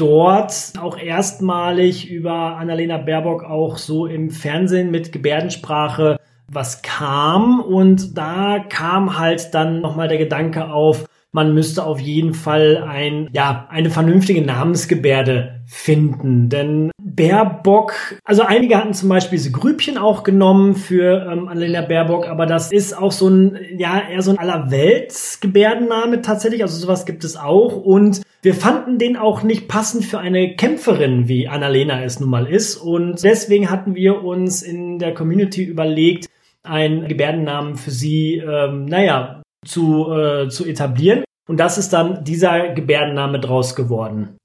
dort 0.01 0.73
auch 0.81 0.99
erstmalig 0.99 2.11
über 2.11 2.57
Annalena 2.57 2.97
Baerbock 2.99 3.45
auch 3.45 3.77
so 3.77 4.07
im 4.07 4.31
Fernsehen 4.31 4.91
mit 4.91 5.13
Gebärdensprache 5.13 6.19
was 6.53 6.83
kam 6.83 7.61
und 7.61 8.19
da 8.19 8.59
kam 8.59 9.19
halt 9.19 9.55
dann 9.55 9.81
nochmal 9.81 10.09
der 10.09 10.19
Gedanke 10.19 10.73
auf, 10.73 11.07
man 11.33 11.55
müsste 11.55 11.85
auf 11.85 12.01
jeden 12.01 12.35
Fall 12.35 12.85
ein, 12.85 13.29
ja, 13.33 13.69
eine 13.71 13.91
vernünftige 13.91 14.43
Namensgebärde 14.43 15.61
finden. 15.67 16.49
Denn 16.49 16.91
Baerbock, 17.01 17.95
also 18.25 18.43
einige 18.43 18.77
hatten 18.77 18.95
zum 18.95 19.09
Beispiel 19.09 19.39
diese 19.39 19.53
Grübchen 19.53 19.97
auch 19.97 20.25
genommen 20.25 20.75
für 20.75 21.29
ähm, 21.31 21.47
Annalena 21.47 21.83
Baerbock, 21.83 22.27
aber 22.27 22.47
das 22.47 22.73
ist 22.73 22.99
auch 22.99 23.13
so 23.13 23.29
ein, 23.29 23.57
ja, 23.77 24.03
eher 24.11 24.23
so 24.23 24.33
ein 24.33 24.39
Allerweltsgebärdenname 24.39 26.21
tatsächlich. 26.21 26.63
Also 26.63 26.77
sowas 26.79 27.07
gibt 27.07 27.23
es 27.23 27.37
auch. 27.37 27.77
Und 27.77 28.23
wir 28.43 28.55
fanden 28.55 28.99
den 28.99 29.17
auch 29.17 29.43
nicht 29.43 29.69
passend 29.69 30.05
für 30.05 30.19
eine 30.19 30.57
Kämpferin, 30.57 31.29
wie 31.29 31.49
Annalena 31.49 32.03
es 32.03 32.21
nun 32.21 32.31
mal 32.31 32.47
ist. 32.47 32.77
Und 32.77 33.23
deswegen 33.23 33.71
hatten 33.71 33.95
wir 33.95 34.25
uns 34.25 34.63
in 34.63 34.99
der 34.99 35.13
Community 35.13 35.63
überlegt, 35.63 36.27
einen 36.63 37.07
Gebärdennamen 37.09 37.77
für 37.77 37.91
sie, 37.91 38.37
ähm, 38.37 38.87
naja, 38.87 39.43
zu, 39.67 40.11
äh, 40.13 40.49
zu 40.49 40.67
etablieren. 40.67 41.25
Und 41.49 41.59
das 41.59 41.79
ist 41.79 41.93
dann 41.93 42.25
dieser 42.25 42.71
Gebärdenname 42.71 43.41
draus 43.41 43.75
geworden. 43.75 44.37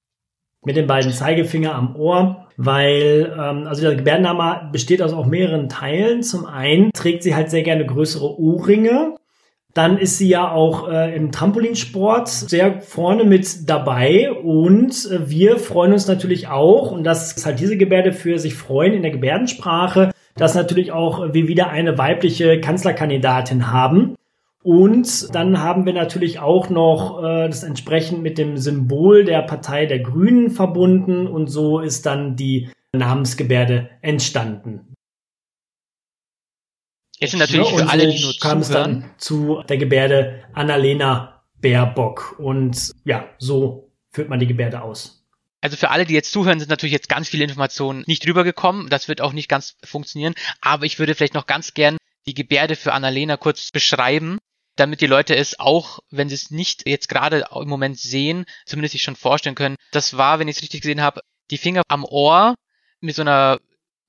Mit 0.66 0.76
den 0.76 0.88
beiden 0.88 1.12
Zeigefinger 1.12 1.76
am 1.76 1.96
Ohr, 1.96 2.48
weil 2.58 3.34
ähm, 3.38 3.68
also 3.68 3.84
der 3.84 3.96
Gebärdenname 3.96 4.70
besteht 4.72 5.02
aus 5.02 5.14
auch 5.14 5.28
mehreren 5.28 5.70
Teilen. 5.70 6.24
Zum 6.24 6.46
einen 6.46 6.90
trägt 6.94 7.24
sie 7.24 7.36
halt 7.36 7.52
sehr 7.52 7.64
gerne 7.64 7.86
größere 7.86 8.40
Ohrringe. 8.40 9.16
Dann 9.76 9.98
ist 9.98 10.18
sie 10.18 10.30
ja 10.30 10.50
auch 10.50 10.88
äh, 10.88 11.14
im 11.14 11.34
Trampolinsport 11.34 12.30
sehr 12.30 12.80
vorne 12.80 13.26
mit 13.26 13.70
dabei 13.70 14.32
und 14.32 15.12
äh, 15.12 15.30
wir 15.30 15.60
freuen 15.60 15.92
uns 15.92 16.08
natürlich 16.08 16.48
auch 16.48 16.92
und 16.94 17.04
das 17.04 17.36
ist 17.36 17.46
halt 17.46 17.60
diese 17.60 17.76
Gebärde 17.76 18.14
für 18.14 18.40
sich 18.40 18.56
freuen 18.56 18.94
in 18.94 19.02
der 19.02 19.12
Gebärdensprache, 19.12 20.12
dass 20.36 20.56
natürlich 20.56 20.94
auch 20.94 21.34
wir 21.34 21.50
wieder 21.50 21.70
eine 21.72 21.98
weibliche 21.98 22.62
Kanzlerkandidatin 22.62 23.70
haben. 23.70 24.16
Und 24.64 25.36
dann 25.36 25.62
haben 25.62 25.86
wir 25.86 25.94
natürlich 25.94 26.40
auch 26.40 26.70
noch 26.70 27.22
äh, 27.22 27.48
das 27.48 27.64
entsprechend 27.64 28.24
mit 28.24 28.38
dem 28.38 28.56
Symbol 28.56 29.26
der 29.26 29.42
Partei 29.42 29.88
der 29.88 30.00
Grünen 30.00 30.52
verbunden 30.52 31.28
und 31.28 31.48
so 31.48 31.82
ist 31.82 32.06
dann 32.06 32.38
die 32.38 32.70
Namensgebärde 32.94 33.90
entstanden. 34.02 34.95
Jetzt 37.20 37.32
sind 37.32 37.40
natürlich 37.40 37.70
ja, 37.72 37.78
für 37.78 37.90
alle, 37.90 38.08
die 38.08 38.22
nur 38.22 38.34
kam 38.40 38.62
zuhören. 38.62 38.92
Es 38.92 39.04
dann 39.04 39.16
zu 39.18 39.64
der 39.68 39.78
Gebärde 39.78 40.44
Annalena 40.54 41.44
Baerbock 41.62 42.36
und 42.38 42.92
ja, 43.06 43.30
so 43.38 43.92
führt 44.12 44.30
man 44.30 44.40
die 44.40 44.48
Gebärde 44.48 44.82
aus. 44.82 45.24
Also 45.62 45.78
für 45.78 45.90
alle, 45.90 46.06
die 46.06 46.14
jetzt 46.14 46.32
zuhören, 46.32 46.60
sind 46.60 46.70
natürlich 46.70 46.94
jetzt 46.94 47.10
ganz 47.10 47.30
viele 47.30 47.44
Informationen 47.44 48.04
nicht 48.06 48.28
rübergekommen. 48.28 48.90
Das 48.90 49.08
wird 49.08 49.22
auch 49.22 49.34
nicht 49.34 49.50
ganz 49.50 49.78
funktionieren. 49.84 50.36
Aber 50.62 50.86
ich 50.86 51.00
würde 51.00 51.16
vielleicht 51.16 51.34
noch 51.34 51.48
ganz 51.48 51.74
gern 51.74 51.98
die 52.28 52.36
Gebärde 52.36 52.76
für 52.76 52.94
Annalena 52.94 53.38
kurz 53.38 53.72
beschreiben 53.72 54.38
damit 54.76 55.02
die 55.02 55.08
Leute 55.08 55.36
es 55.36 55.60
auch, 55.60 56.00
wenn 56.10 56.30
sie 56.30 56.36
es 56.36 56.52
nicht 56.52 56.88
jetzt 56.88 57.08
gerade 57.08 57.46
im 57.54 57.70
Moment 57.70 57.98
sehen, 57.98 58.46
zumindest 58.66 58.94
sich 58.94 59.04
schon 59.04 59.16
vorstellen 59.16 59.56
können. 59.56 59.78
Das 59.92 60.18
war, 60.18 60.40
wenn 60.40 60.48
ich 60.48 60.58
es 60.58 60.62
richtig 60.62 60.82
gesehen 60.82 61.02
habe, 61.02 61.22
die 61.52 61.58
Finger 61.58 61.84
am 61.88 62.04
Ohr 62.04 62.56
mit 63.00 63.16
so 63.16 63.22
einer 63.22 63.60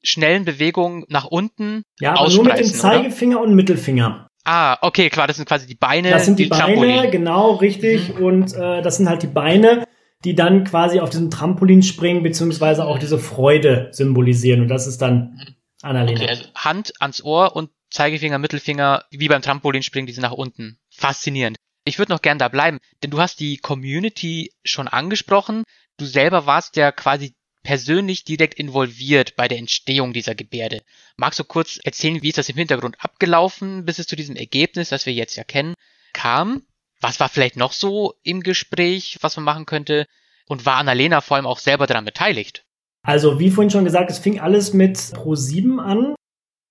schnellen 0.06 0.44
Bewegung 0.44 1.04
nach 1.08 1.24
unten. 1.24 1.82
Ja, 2.00 2.14
aber 2.18 2.32
nur 2.32 2.44
mit 2.44 2.58
dem 2.58 2.66
Zeigefinger 2.66 3.38
oder? 3.38 3.48
und 3.48 3.54
Mittelfinger. 3.54 4.28
Ah, 4.44 4.78
okay, 4.80 5.10
klar, 5.10 5.26
das 5.26 5.36
sind 5.36 5.48
quasi 5.48 5.66
die 5.66 5.74
Beine. 5.74 6.10
Das 6.10 6.24
sind 6.24 6.38
die, 6.38 6.44
die 6.44 6.48
Beine, 6.50 6.62
Trampolin. 6.62 7.10
genau, 7.10 7.54
richtig. 7.54 8.16
Mhm. 8.16 8.24
Und 8.24 8.54
äh, 8.54 8.80
das 8.80 8.96
sind 8.96 9.08
halt 9.08 9.22
die 9.22 9.26
Beine, 9.26 9.84
die 10.24 10.36
dann 10.36 10.64
quasi 10.64 11.00
auf 11.00 11.10
diesem 11.10 11.30
Trampolin 11.30 11.82
springen, 11.82 12.22
beziehungsweise 12.22 12.86
auch 12.86 12.98
diese 12.98 13.18
Freude 13.18 13.88
symbolisieren. 13.90 14.62
Und 14.62 14.68
das 14.68 14.86
ist 14.86 15.02
dann 15.02 15.32
mhm. 15.32 15.56
Annalena. 15.82 16.20
Okay, 16.20 16.28
also 16.28 16.44
Hand 16.54 16.92
ans 17.00 17.22
Ohr 17.22 17.56
und 17.56 17.70
Zeigefinger, 17.90 18.38
Mittelfinger, 18.38 19.04
wie 19.10 19.28
beim 19.28 19.42
Trampolinspringen, 19.42 20.06
die 20.06 20.12
sind 20.12 20.22
nach 20.22 20.32
unten. 20.32 20.78
Faszinierend. 20.90 21.56
Ich 21.84 21.98
würde 21.98 22.12
noch 22.12 22.22
gern 22.22 22.38
da 22.38 22.48
bleiben, 22.48 22.78
denn 23.02 23.10
du 23.10 23.20
hast 23.20 23.38
die 23.38 23.58
Community 23.58 24.52
schon 24.64 24.88
angesprochen. 24.88 25.62
Du 25.98 26.04
selber 26.04 26.46
warst 26.46 26.76
ja 26.76 26.90
quasi 26.90 27.35
persönlich 27.66 28.22
direkt 28.22 28.54
involviert 28.54 29.34
bei 29.34 29.48
der 29.48 29.58
Entstehung 29.58 30.12
dieser 30.12 30.36
Gebärde. 30.36 30.82
Magst 31.16 31.40
du 31.40 31.44
kurz 31.44 31.80
erzählen, 31.82 32.22
wie 32.22 32.28
ist 32.28 32.38
das 32.38 32.48
im 32.48 32.54
Hintergrund 32.54 32.96
abgelaufen, 33.00 33.84
bis 33.84 33.98
es 33.98 34.06
zu 34.06 34.14
diesem 34.14 34.36
Ergebnis, 34.36 34.90
das 34.90 35.04
wir 35.04 35.12
jetzt 35.12 35.34
ja 35.34 35.42
kennen, 35.42 35.74
kam? 36.12 36.62
Was 37.00 37.18
war 37.18 37.28
vielleicht 37.28 37.56
noch 37.56 37.72
so 37.72 38.14
im 38.22 38.44
Gespräch, 38.44 39.18
was 39.20 39.34
man 39.36 39.44
machen 39.44 39.66
könnte? 39.66 40.06
Und 40.46 40.64
war 40.64 40.76
Annalena 40.76 41.20
vor 41.20 41.36
allem 41.36 41.46
auch 41.46 41.58
selber 41.58 41.88
daran 41.88 42.04
beteiligt? 42.04 42.64
Also, 43.02 43.40
wie 43.40 43.50
vorhin 43.50 43.70
schon 43.70 43.84
gesagt, 43.84 44.12
es 44.12 44.20
fing 44.20 44.38
alles 44.38 44.72
mit 44.72 44.96
Pro7 44.96 45.80
an. 45.80 46.14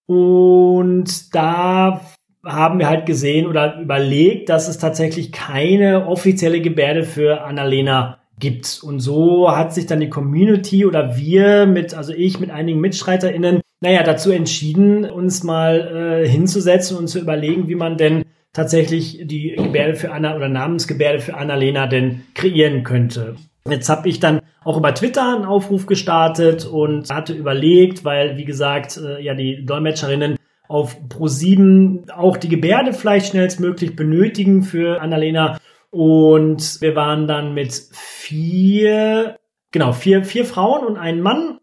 Und 0.05 1.35
da 1.35 2.05
haben 2.45 2.79
wir 2.79 2.87
halt 2.87 3.05
gesehen 3.05 3.47
oder 3.47 3.81
überlegt, 3.81 4.47
dass 4.47 4.69
es 4.69 4.77
tatsächlich 4.77 5.33
keine 5.33 6.07
offizielle 6.07 6.61
Gebärde 6.61 7.03
für 7.03 7.41
Annalena 7.41 8.21
gibt. 8.39 8.81
Und 8.83 8.99
so 8.99 9.51
hat 9.51 9.73
sich 9.73 9.85
dann 9.85 9.99
die 9.99 10.09
Community 10.09 10.85
oder 10.85 11.17
wir 11.17 11.65
mit, 11.65 11.93
also 11.93 12.13
ich 12.13 12.39
mit 12.39 12.51
einigen 12.51 12.81
MitstreiterInnen, 12.81 13.61
naja, 13.81 14.03
dazu 14.03 14.31
entschieden, 14.31 15.05
uns 15.05 15.43
mal 15.43 16.23
äh, 16.23 16.27
hinzusetzen 16.27 16.97
und 16.97 17.07
zu 17.07 17.19
überlegen, 17.19 17.67
wie 17.67 17.75
man 17.75 17.97
denn 17.97 18.25
tatsächlich 18.53 19.19
die 19.23 19.55
Gebärde 19.55 19.95
für 19.95 20.11
Anna 20.11 20.35
oder 20.35 20.49
Namensgebärde 20.49 21.19
für 21.19 21.35
Annalena 21.35 21.87
denn 21.87 22.23
kreieren 22.33 22.83
könnte. 22.83 23.35
Jetzt 23.69 23.89
habe 23.89 24.07
ich 24.07 24.19
dann 24.19 24.41
auch 24.63 24.77
über 24.77 24.93
Twitter 24.93 25.35
einen 25.35 25.45
Aufruf 25.45 25.87
gestartet 25.87 26.65
und 26.65 27.09
hatte 27.09 27.33
überlegt, 27.33 28.05
weil, 28.05 28.37
wie 28.37 28.45
gesagt, 28.45 28.97
äh, 28.97 29.21
ja, 29.21 29.33
die 29.33 29.65
Dolmetscherinnen 29.65 30.37
auf 30.67 30.97
Pro7 31.09 32.11
auch 32.11 32.37
die 32.37 32.49
Gebärde 32.49 32.93
vielleicht 32.93 33.27
schnellstmöglich 33.27 33.95
benötigen 33.95 34.63
für 34.63 35.01
Annalena. 35.01 35.57
Und 35.95 36.81
wir 36.81 36.93
waren 36.97 37.25
dann 37.25 37.53
mit 37.53 37.71
vier, 37.93 39.37
genau, 39.71 39.93
vier, 39.93 40.25
vier 40.25 40.43
Frauen 40.43 40.85
und 40.85 40.97
einem 40.97 41.21
Mann. 41.21 41.59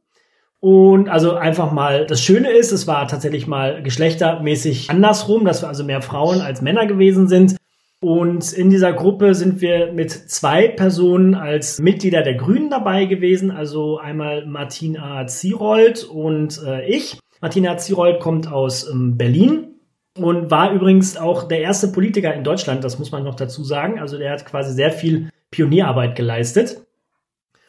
Und 0.59 1.11
also 1.11 1.35
einfach 1.35 1.71
mal, 1.71 2.07
das 2.07 2.23
Schöne 2.23 2.51
ist, 2.51 2.73
es 2.73 2.87
war 2.87 3.07
tatsächlich 3.07 3.47
mal 3.47 3.83
geschlechtermäßig 3.83 4.89
andersrum, 4.89 5.45
dass 5.45 5.63
wir 5.63 5.69
also 5.69 5.85
mehr 5.85 6.01
Frauen 6.01 6.41
als 6.41 6.63
Männer 6.63 6.87
gewesen 6.87 7.29
sind. 7.29 7.57
Und 8.01 8.55
in 8.55 8.71
dieser 8.71 8.95
Gruppe 8.95 9.35
sind 9.35 9.61
wir 9.61 9.93
mit 9.93 10.11
zwei 10.11 10.67
Personen 10.67 11.35
als 11.35 11.79
Mitglieder 11.79 12.23
der 12.23 12.37
Grünen 12.37 12.71
dabei 12.71 13.05
gewesen, 13.05 13.51
also 13.51 13.99
einmal 13.99 14.47
Martina 14.47 15.27
Zierold 15.27 16.05
und 16.05 16.59
äh, 16.67 16.87
ich. 16.87 17.19
Martina 17.43 17.77
Zierold 17.77 18.21
kommt 18.21 18.51
aus 18.51 18.89
ähm, 18.91 19.19
Berlin 19.19 19.72
und 20.19 20.51
war 20.51 20.73
übrigens 20.73 21.17
auch 21.17 21.45
der 21.45 21.61
erste 21.61 21.89
Politiker 21.89 22.35
in 22.35 22.45
Deutschland, 22.45 22.85
das 22.85 22.99
muss 22.99 23.13
man 23.13 23.25
noch 23.25 23.35
dazu 23.35 23.65
sagen. 23.65 23.99
Also 23.99 24.19
der 24.19 24.33
hat 24.33 24.45
quasi 24.45 24.73
sehr 24.73 24.93
viel 24.93 25.31
Pionierarbeit 25.51 26.17
geleistet. 26.17 26.85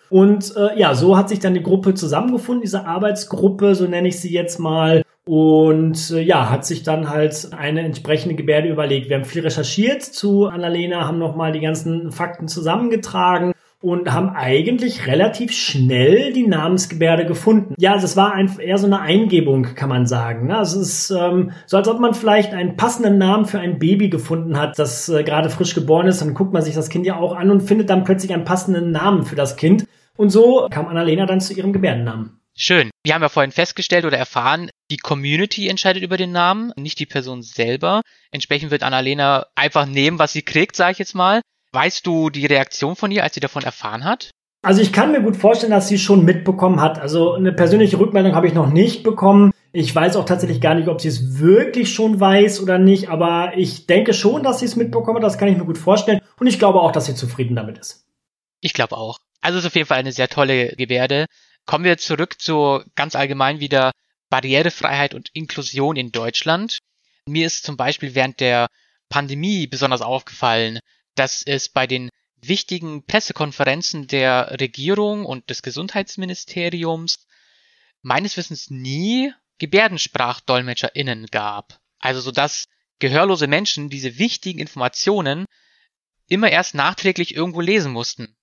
Und 0.10 0.56
äh, 0.56 0.78
ja, 0.78 0.94
so 0.94 1.18
hat 1.18 1.30
sich 1.30 1.40
dann 1.40 1.54
die 1.54 1.64
Gruppe 1.64 1.94
zusammengefunden, 1.94 2.62
diese 2.62 2.86
Arbeitsgruppe, 2.86 3.74
so 3.74 3.88
nenne 3.88 4.10
ich 4.10 4.20
sie 4.20 4.32
jetzt 4.32 4.60
mal. 4.60 5.04
Und 5.26 6.12
äh, 6.12 6.22
ja, 6.22 6.50
hat 6.50 6.66
sich 6.66 6.84
dann 6.84 7.10
halt 7.10 7.50
eine 7.58 7.82
entsprechende 7.82 8.36
Gebärde 8.36 8.68
überlegt. 8.68 9.10
Wir 9.10 9.18
haben 9.18 9.26
viel 9.26 9.42
recherchiert 9.42 10.04
zu 10.04 10.48
Annalena, 10.48 11.08
haben 11.08 11.18
nochmal 11.18 11.54
die 11.54 11.62
ganzen 11.62 12.12
Fakten 12.12 12.48
zusammengetragen 12.48 13.54
und 13.84 14.14
haben 14.14 14.30
eigentlich 14.30 15.08
relativ 15.08 15.52
schnell 15.52 16.32
die 16.32 16.48
Namensgebärde 16.48 17.26
gefunden. 17.26 17.76
Ja, 17.78 17.98
das 17.98 18.16
war 18.16 18.32
ein, 18.32 18.50
eher 18.58 18.78
so 18.78 18.88
eine 18.88 19.02
Eingebung, 19.02 19.76
kann 19.76 19.90
man 19.90 20.06
sagen. 20.06 20.48
Ne? 20.48 20.58
Also 20.58 20.80
es 20.80 21.10
ist 21.10 21.12
ähm, 21.12 21.52
so, 21.66 21.76
als 21.76 21.90
ob 21.90 22.00
man 22.00 22.14
vielleicht 22.14 22.54
einen 22.54 22.78
passenden 22.78 23.18
Namen 23.18 23.46
für 23.46 23.60
ein 23.60 23.80
Baby 23.80 24.08
gefunden 24.08 24.58
hat, 24.58 24.80
das 24.80 25.10
äh, 25.10 25.24
gerade 25.24 25.50
frisch 25.50 25.76
geboren 25.76 26.08
ist. 26.08 26.22
Dann 26.22 26.34
guckt 26.34 26.54
man 26.54 26.62
sich 26.62 26.76
das 26.76 26.90
Kind 26.90 27.06
ja 27.06 27.18
auch 27.18 27.36
an 27.36 27.52
und 27.52 27.60
findet 27.60 27.90
dann 27.90 28.06
plötzlich 28.06 28.34
einen 28.34 28.46
passenden 28.46 28.92
Namen 28.92 29.26
für 29.26 29.36
das 29.36 29.58
Kind. 29.58 29.86
Und 30.16 30.30
so 30.30 30.70
kam 30.72 30.88
Annalena 30.88 31.26
dann 31.26 31.42
zu 31.42 31.54
ihrem 31.54 31.74
Gebärdennamen. 31.74 32.40
Schön. 32.56 32.90
Wir 33.04 33.16
haben 33.16 33.22
ja 33.22 33.30
vorhin 33.30 33.52
festgestellt 33.52 34.06
oder 34.06 34.18
erfahren, 34.18 34.70
die 34.92 34.98
Community 34.98 35.68
entscheidet 35.68 36.04
über 36.04 36.16
den 36.16 36.32
Namen, 36.32 36.72
nicht 36.78 37.00
die 37.00 37.06
Person 37.06 37.42
selber. 37.42 38.02
Entsprechend 38.32 38.72
wird 38.72 38.84
Annalena 38.84 39.48
einfach 39.56 39.88
nehmen, 39.88 40.20
was 40.20 40.32
sie 40.32 40.44
kriegt, 40.44 40.78
sage 40.78 40.94
ich 40.94 41.00
jetzt 41.00 41.16
mal. 41.16 41.42
Weißt 41.74 42.06
du 42.06 42.30
die 42.30 42.46
Reaktion 42.46 42.96
von 42.96 43.10
ihr, 43.10 43.24
als 43.24 43.34
sie 43.34 43.40
davon 43.40 43.64
erfahren 43.64 44.04
hat? 44.04 44.30
Also 44.62 44.82
ich 44.82 44.94
kann 44.94 45.12
mir 45.12 45.22
gut 45.22 45.36
vorstellen, 45.36 45.72
dass 45.72 45.88
sie 45.88 45.98
schon 45.98 46.24
mitbekommen 46.24 46.80
hat. 46.80 47.00
Also 47.00 47.34
eine 47.34 47.52
persönliche 47.52 48.00
Rückmeldung 48.00 48.36
habe 48.36 48.48
ich 48.48 48.54
noch 48.54 48.70
nicht 48.70 49.04
bekommen. 49.04 49.52
Ich 49.72 49.94
weiß 49.94 50.16
auch 50.16 50.26
tatsächlich 50.26 50.62
gar 50.62 50.76
nicht, 50.76 50.88
ob 50.88 51.02
sie 51.02 51.08
es 51.08 51.40
wirklich 51.40 51.92
schon 51.92 52.20
weiß 52.20 52.62
oder 52.62 52.78
nicht, 52.78 53.10
aber 53.10 53.54
ich 53.58 53.88
denke 53.88 54.14
schon, 54.14 54.44
dass 54.44 54.60
sie 54.60 54.66
es 54.66 54.76
mitbekommen 54.76 55.18
hat. 55.18 55.24
Das 55.24 55.40
kann 55.40 55.48
ich 55.48 55.58
mir 55.58 55.66
gut 55.66 55.80
vorstellen. 55.80 56.22
Und 56.40 56.48
ich 56.48 56.60
glaube 56.60 56.80
auch, 56.80 56.92
dass 56.92 57.08
sie 57.08 57.16
zufrieden 57.16 57.56
damit 57.56 57.80
ist. 57.80 58.06
Ich 58.62 58.74
glaube 58.74 58.96
auch. 58.96 59.18
Also 59.42 59.58
es 59.58 59.66
ist 59.66 59.72
auf 59.72 59.76
jeden 59.76 59.88
Fall 59.88 59.98
eine 59.98 60.12
sehr 60.12 60.30
tolle 60.30 60.76
Gebärde. 60.76 61.26
Kommen 61.66 61.86
wir 61.86 61.98
zurück 61.98 62.40
zu 62.40 62.82
ganz 62.96 63.16
allgemein 63.16 63.60
wieder 63.60 63.92
Barrierefreiheit 64.30 65.16
und 65.16 65.30
Inklusion 65.34 65.96
in 65.96 66.12
Deutschland. 66.12 66.80
Mir 67.28 67.48
ist 67.48 67.66
zum 67.66 67.78
Beispiel 67.78 68.16
während 68.16 68.40
der 68.40 68.68
Pandemie 69.10 69.68
besonders 69.68 70.02
aufgefallen, 70.02 70.80
dass 71.16 71.44
es 71.44 71.70
bei 71.70 71.88
den 71.88 72.10
wichtigen 72.42 73.06
Pressekonferenzen 73.06 74.08
der 74.08 74.58
Regierung 74.60 75.26
und 75.26 75.50
des 75.50 75.62
Gesundheitsministeriums 75.62 77.26
meines 78.02 78.36
Wissens 78.38 78.70
nie 78.70 79.32
GebärdensprachdolmetscherInnen 79.60 81.28
gab. 81.28 81.80
Also 82.00 82.20
so 82.20 82.32
dass 82.32 82.66
gehörlose 83.00 83.48
Menschen 83.48 83.90
diese 83.90 84.18
wichtigen 84.18 84.60
Informationen 84.60 85.46
immer 86.28 86.52
erst 86.52 86.76
nachträglich 86.76 87.36
irgendwo 87.36 87.62
lesen 87.62 87.92
mussten. 87.92 88.36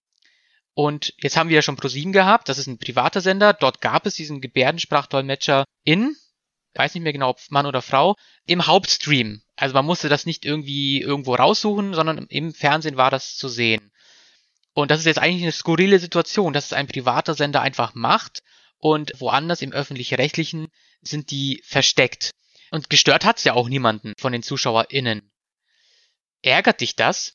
Und 0.74 1.14
jetzt 1.18 1.36
haben 1.36 1.48
wir 1.48 1.56
ja 1.56 1.62
schon 1.62 1.76
ProSieben 1.76 2.12
gehabt, 2.12 2.48
das 2.48 2.58
ist 2.58 2.66
ein 2.66 2.78
privater 2.78 3.20
Sender, 3.20 3.52
dort 3.52 3.80
gab 3.80 4.06
es 4.06 4.14
diesen 4.14 4.40
Gebärdensprachdolmetscher 4.40 5.64
in, 5.84 6.16
weiß 6.74 6.94
nicht 6.94 7.02
mehr 7.02 7.12
genau, 7.12 7.30
ob 7.30 7.40
Mann 7.50 7.66
oder 7.66 7.82
Frau, 7.82 8.16
im 8.46 8.66
Hauptstream. 8.66 9.42
Also 9.60 9.74
man 9.74 9.84
musste 9.84 10.08
das 10.08 10.24
nicht 10.24 10.46
irgendwie 10.46 11.02
irgendwo 11.02 11.34
raussuchen, 11.34 11.92
sondern 11.92 12.26
im 12.30 12.54
Fernsehen 12.54 12.96
war 12.96 13.10
das 13.10 13.36
zu 13.36 13.50
sehen. 13.50 13.92
Und 14.72 14.90
das 14.90 15.00
ist 15.00 15.04
jetzt 15.04 15.18
eigentlich 15.18 15.42
eine 15.42 15.52
skurrile 15.52 15.98
Situation, 15.98 16.54
dass 16.54 16.64
es 16.64 16.72
ein 16.72 16.86
privater 16.86 17.34
Sender 17.34 17.60
einfach 17.60 17.94
macht 17.94 18.42
und 18.78 19.12
woanders 19.18 19.60
im 19.60 19.72
öffentlich-rechtlichen 19.72 20.68
sind 21.02 21.30
die 21.30 21.62
versteckt. 21.66 22.30
Und 22.70 22.88
gestört 22.88 23.26
hat's 23.26 23.44
ja 23.44 23.52
auch 23.52 23.68
niemanden 23.68 24.14
von 24.16 24.32
den 24.32 24.42
ZuschauerInnen. 24.42 25.30
Ärgert 26.40 26.80
dich 26.80 26.96
das? 26.96 27.34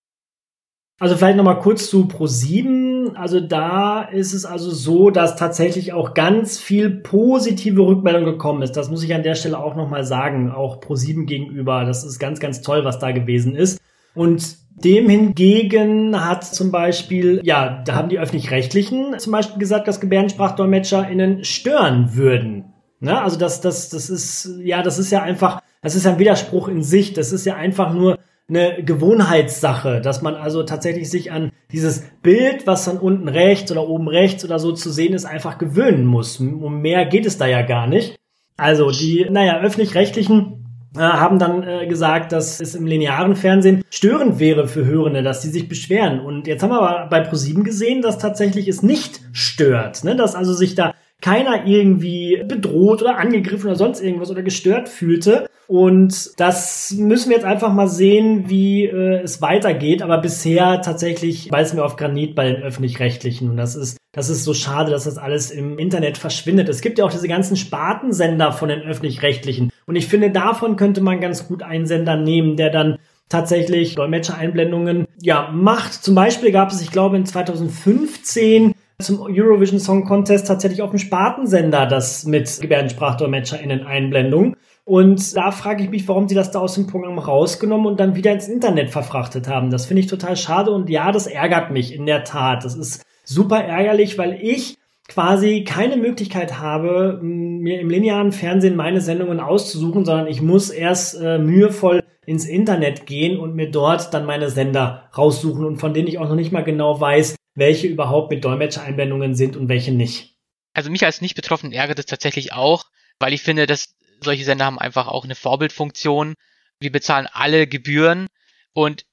Also 0.97 1.17
vielleicht 1.17 1.37
nochmal 1.37 1.59
kurz 1.59 1.91
zu 1.91 2.05
Pro7. 2.05 2.94
Also 3.15 3.39
da 3.39 4.01
ist 4.01 4.33
es 4.33 4.45
also 4.45 4.71
so, 4.71 5.09
dass 5.09 5.35
tatsächlich 5.35 5.93
auch 5.93 6.13
ganz 6.13 6.59
viel 6.59 6.89
positive 6.89 7.81
Rückmeldung 7.81 8.25
gekommen 8.25 8.61
ist. 8.61 8.73
Das 8.73 8.89
muss 8.89 9.03
ich 9.03 9.13
an 9.13 9.23
der 9.23 9.35
Stelle 9.35 9.59
auch 9.59 9.75
nochmal 9.75 10.03
sagen, 10.03 10.51
auch 10.51 10.81
Pro7 10.81 11.25
gegenüber. 11.25 11.85
Das 11.85 12.03
ist 12.03 12.19
ganz, 12.19 12.39
ganz 12.39 12.61
toll, 12.61 12.85
was 12.85 12.99
da 12.99 13.11
gewesen 13.11 13.55
ist. 13.55 13.79
Und 14.15 14.57
dem 14.75 15.09
hingegen 15.09 16.25
hat 16.25 16.43
zum 16.43 16.71
Beispiel, 16.71 17.39
ja, 17.43 17.83
da 17.85 17.95
haben 17.95 18.09
die 18.09 18.19
Öffentlich-Rechtlichen 18.19 19.17
zum 19.19 19.31
Beispiel 19.31 19.59
gesagt, 19.59 19.87
dass 19.87 20.01
GebärdensprachdolmetscherInnen 20.01 21.43
stören 21.43 22.15
würden. 22.15 22.73
Ne? 22.99 23.21
Also 23.21 23.37
das, 23.37 23.61
das, 23.61 23.89
das 23.89 24.09
ist, 24.09 24.49
ja, 24.63 24.81
das 24.81 24.99
ist 24.99 25.11
ja 25.11 25.21
einfach, 25.21 25.61
das 25.81 25.95
ist 25.95 26.05
ein 26.07 26.19
Widerspruch 26.19 26.67
in 26.67 26.81
sich. 26.83 27.13
Das 27.13 27.31
ist 27.31 27.45
ja 27.45 27.55
einfach 27.55 27.93
nur 27.93 28.17
eine 28.47 28.83
Gewohnheitssache, 28.83 30.01
dass 30.01 30.21
man 30.21 30.35
also 30.35 30.63
tatsächlich 30.63 31.09
sich 31.09 31.31
an 31.31 31.51
dieses 31.71 32.03
Bild, 32.21 32.67
was 32.67 32.85
dann 32.85 32.97
unten 32.97 33.27
rechts 33.27 33.71
oder 33.71 33.87
oben 33.87 34.07
rechts 34.07 34.45
oder 34.45 34.59
so 34.59 34.71
zu 34.71 34.91
sehen 34.91 35.13
ist, 35.13 35.25
einfach 35.25 35.57
gewöhnen 35.57 36.05
muss. 36.05 36.39
Um 36.39 36.81
mehr 36.81 37.05
geht 37.05 37.25
es 37.25 37.37
da 37.37 37.47
ja 37.47 37.63
gar 37.63 37.87
nicht. 37.87 38.15
Also 38.57 38.91
die, 38.91 39.27
naja, 39.29 39.59
öffentlich-rechtlichen 39.61 40.65
äh, 40.95 40.99
haben 40.99 41.39
dann 41.39 41.63
äh, 41.63 41.87
gesagt, 41.87 42.31
dass 42.31 42.61
es 42.61 42.75
im 42.75 42.85
linearen 42.85 43.35
Fernsehen 43.35 43.83
störend 43.89 44.39
wäre 44.39 44.67
für 44.67 44.85
Hörende, 44.85 45.23
dass 45.23 45.41
sie 45.41 45.49
sich 45.49 45.67
beschweren. 45.67 46.19
Und 46.19 46.47
jetzt 46.47 46.63
haben 46.63 46.69
wir 46.69 46.81
aber 46.81 47.09
bei 47.09 47.21
ProSieben 47.21 47.63
gesehen, 47.63 48.01
dass 48.01 48.17
tatsächlich 48.17 48.67
es 48.67 48.81
nicht 48.81 49.21
stört, 49.33 50.03
ne? 50.03 50.15
dass 50.15 50.35
also 50.35 50.53
sich 50.53 50.75
da 50.75 50.93
keiner 51.21 51.65
irgendwie 51.65 52.43
bedroht 52.47 53.01
oder 53.01 53.17
angegriffen 53.17 53.67
oder 53.67 53.75
sonst 53.75 54.01
irgendwas 54.01 54.29
oder 54.29 54.43
gestört 54.43 54.89
fühlte. 54.89 55.47
Und 55.67 56.39
das 56.39 56.93
müssen 56.97 57.29
wir 57.29 57.37
jetzt 57.37 57.45
einfach 57.45 57.73
mal 57.73 57.87
sehen, 57.87 58.49
wie 58.49 58.85
äh, 58.85 59.21
es 59.23 59.41
weitergeht. 59.41 60.03
Aber 60.03 60.19
bisher 60.19 60.81
tatsächlich 60.81 61.49
beißen 61.49 61.77
wir 61.77 61.85
auf 61.85 61.95
Granit 61.95 62.35
bei 62.35 62.51
den 62.51 62.61
öffentlich-rechtlichen. 62.61 63.49
Und 63.49 63.57
das 63.57 63.75
ist, 63.75 63.97
das 64.11 64.29
ist 64.29 64.43
so 64.43 64.53
schade, 64.53 64.91
dass 64.91 65.05
das 65.05 65.17
alles 65.17 65.49
im 65.49 65.79
Internet 65.79 66.17
verschwindet. 66.17 66.69
Es 66.69 66.81
gibt 66.81 66.99
ja 66.99 67.05
auch 67.05 67.11
diese 67.11 67.27
ganzen 67.27 67.55
Spartensender 67.55 68.51
von 68.51 68.69
den 68.69 68.81
öffentlich-rechtlichen. 68.81 69.71
Und 69.87 69.95
ich 69.95 70.07
finde, 70.07 70.29
davon 70.29 70.75
könnte 70.75 71.01
man 71.01 71.19
ganz 71.19 71.47
gut 71.47 71.63
einen 71.63 71.87
Sender 71.87 72.15
nehmen, 72.15 72.57
der 72.57 72.69
dann 72.69 72.99
tatsächlich 73.29 73.95
Dolmetscher-Einblendungen 73.95 75.07
ja, 75.19 75.49
macht. 75.51 75.93
Zum 75.93 76.13
Beispiel 76.13 76.51
gab 76.51 76.69
es, 76.69 76.81
ich 76.81 76.91
glaube, 76.91 77.17
in 77.17 77.25
2015 77.25 78.75
zum 78.99 79.21
Eurovision 79.21 79.79
Song 79.79 80.05
Contest 80.05 80.47
tatsächlich 80.47 80.81
auf 80.81 80.91
dem 80.91 80.99
Spartensender 80.99 81.85
das 81.85 82.25
mit 82.25 82.59
GebärdensprachdolmetscherInnen 82.61 83.85
Einblendung. 83.85 84.55
Und 84.85 85.35
da 85.35 85.51
frage 85.51 85.83
ich 85.83 85.89
mich, 85.89 86.07
warum 86.07 86.27
sie 86.27 86.35
das 86.35 86.51
da 86.51 86.59
aus 86.59 86.75
dem 86.75 86.85
Programm 86.87 87.17
rausgenommen 87.17 87.87
und 87.87 87.99
dann 87.99 88.15
wieder 88.15 88.31
ins 88.31 88.47
Internet 88.47 88.91
verfrachtet 88.91 89.47
haben. 89.47 89.71
Das 89.71 89.87
finde 89.87 90.01
ich 90.01 90.07
total 90.07 90.37
schade 90.37 90.71
und 90.71 90.89
ja, 90.89 91.11
das 91.11 91.25
ärgert 91.25 91.71
mich 91.71 91.93
in 91.93 92.05
der 92.05 92.23
Tat. 92.23 92.63
Das 92.63 92.75
ist 92.75 93.03
super 93.23 93.63
ärgerlich, 93.63 94.17
weil 94.17 94.37
ich 94.39 94.77
quasi 95.07 95.63
keine 95.63 95.97
Möglichkeit 95.97 96.59
habe, 96.59 97.19
mir 97.21 97.79
im 97.79 97.89
linearen 97.89 98.31
Fernsehen 98.31 98.75
meine 98.75 99.01
Sendungen 99.01 99.39
auszusuchen, 99.39 100.05
sondern 100.05 100.27
ich 100.27 100.41
muss 100.41 100.69
erst 100.69 101.19
äh, 101.19 101.37
mühevoll 101.37 102.03
ins 102.25 102.45
Internet 102.45 103.05
gehen 103.05 103.39
und 103.39 103.55
mir 103.55 103.69
dort 103.69 104.13
dann 104.13 104.25
meine 104.25 104.49
Sender 104.49 105.03
raussuchen 105.15 105.65
und 105.65 105.77
von 105.77 105.93
denen 105.93 106.07
ich 106.07 106.17
auch 106.17 106.27
noch 106.27 106.35
nicht 106.35 106.51
mal 106.51 106.63
genau 106.63 106.99
weiß, 106.99 107.35
welche 107.55 107.87
überhaupt 107.87 108.31
mit 108.31 108.43
Dolmetschereinblendungen 108.43 109.33
sind 109.33 109.55
und 109.55 109.69
welche 109.69 109.91
nicht. 109.91 110.35
Also 110.73 110.91
mich 110.91 111.05
als 111.05 111.21
nicht 111.21 111.35
betroffen 111.35 111.71
ärgert 111.71 111.99
es 111.99 112.05
tatsächlich 112.05 112.53
auch, 112.53 112.85
weil 113.19 113.33
ich 113.33 113.41
finde, 113.41 113.65
dass 113.65 113.95
solche 114.21 114.43
Sender 114.43 114.65
haben 114.65 114.79
einfach 114.79 115.07
auch 115.07 115.23
eine 115.23 115.35
Vorbildfunktion. 115.35 116.35
Wir 116.79 116.91
bezahlen 116.91 117.27
alle 117.31 117.65
Gebühren 117.67 118.27
und 118.73 119.05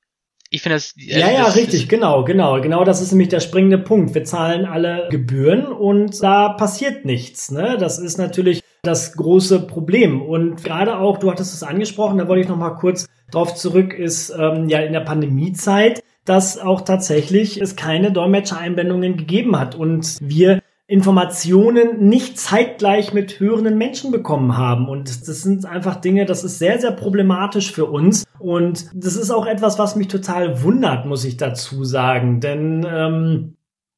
ich 0.50 0.61
finde 0.61 0.76
das. 0.76 0.94
Äh, 0.98 1.18
ja, 1.18 1.31
ja, 1.31 1.44
das, 1.46 1.57
richtig, 1.57 1.88
genau, 1.88 2.24
genau. 2.24 2.61
Genau 2.61 2.85
das 2.85 3.00
ist 3.00 3.12
nämlich 3.12 3.31
der 3.31 3.40
springende 3.40 3.78
Punkt. 3.78 4.14
Wir 4.14 4.24
zahlen 4.24 4.66
alle 4.66 5.09
Gebühren 5.11 5.66
und 5.66 6.22
da 6.22 6.50
passiert 6.50 7.05
nichts. 7.05 7.50
Ne? 7.50 7.78
Das 7.78 7.98
ist 7.98 8.18
natürlich 8.18 8.62
das 8.83 9.14
große 9.14 9.66
Problem. 9.66 10.20
Und 10.20 10.62
gerade 10.62 10.98
auch, 10.98 11.18
du 11.18 11.31
hattest 11.31 11.55
es 11.55 11.62
angesprochen, 11.62 12.18
da 12.18 12.28
wollte 12.28 12.42
ich 12.42 12.48
noch 12.48 12.57
mal 12.57 12.72
kurz 12.72 13.07
drauf 13.31 13.55
zurück, 13.55 13.94
ist 13.94 14.31
ähm, 14.31 14.68
ja 14.68 14.81
in 14.81 14.92
der 14.92 15.00
Pandemiezeit 15.00 16.02
dass 16.24 16.58
auch 16.58 16.82
tatsächlich 16.82 17.61
es 17.61 17.76
keine 17.76 18.12
Dolmetschereinblendungen 18.12 19.16
gegeben 19.16 19.58
hat 19.58 19.74
und 19.74 20.18
wir 20.20 20.61
Informationen 20.87 22.08
nicht 22.08 22.38
zeitgleich 22.38 23.14
mit 23.14 23.40
hörenden 23.40 23.78
Menschen 23.78 24.12
bekommen 24.12 24.58
haben. 24.58 24.88
Und 24.88 25.08
das 25.26 25.42
sind 25.42 25.64
einfach 25.64 25.96
Dinge, 25.96 26.26
das 26.26 26.44
ist 26.44 26.58
sehr, 26.58 26.78
sehr 26.78 26.90
problematisch 26.90 27.72
für 27.72 27.87
uns. 27.87 28.24
Und 28.38 28.90
das 28.92 29.16
ist 29.16 29.30
auch 29.30 29.46
etwas, 29.46 29.78
was 29.78 29.96
mich 29.96 30.08
total 30.08 30.62
wundert, 30.62 31.06
muss 31.06 31.24
ich 31.24 31.38
dazu 31.38 31.85
sagen. 31.85 32.40
Denn 32.40 32.87
ähm, 32.87 33.56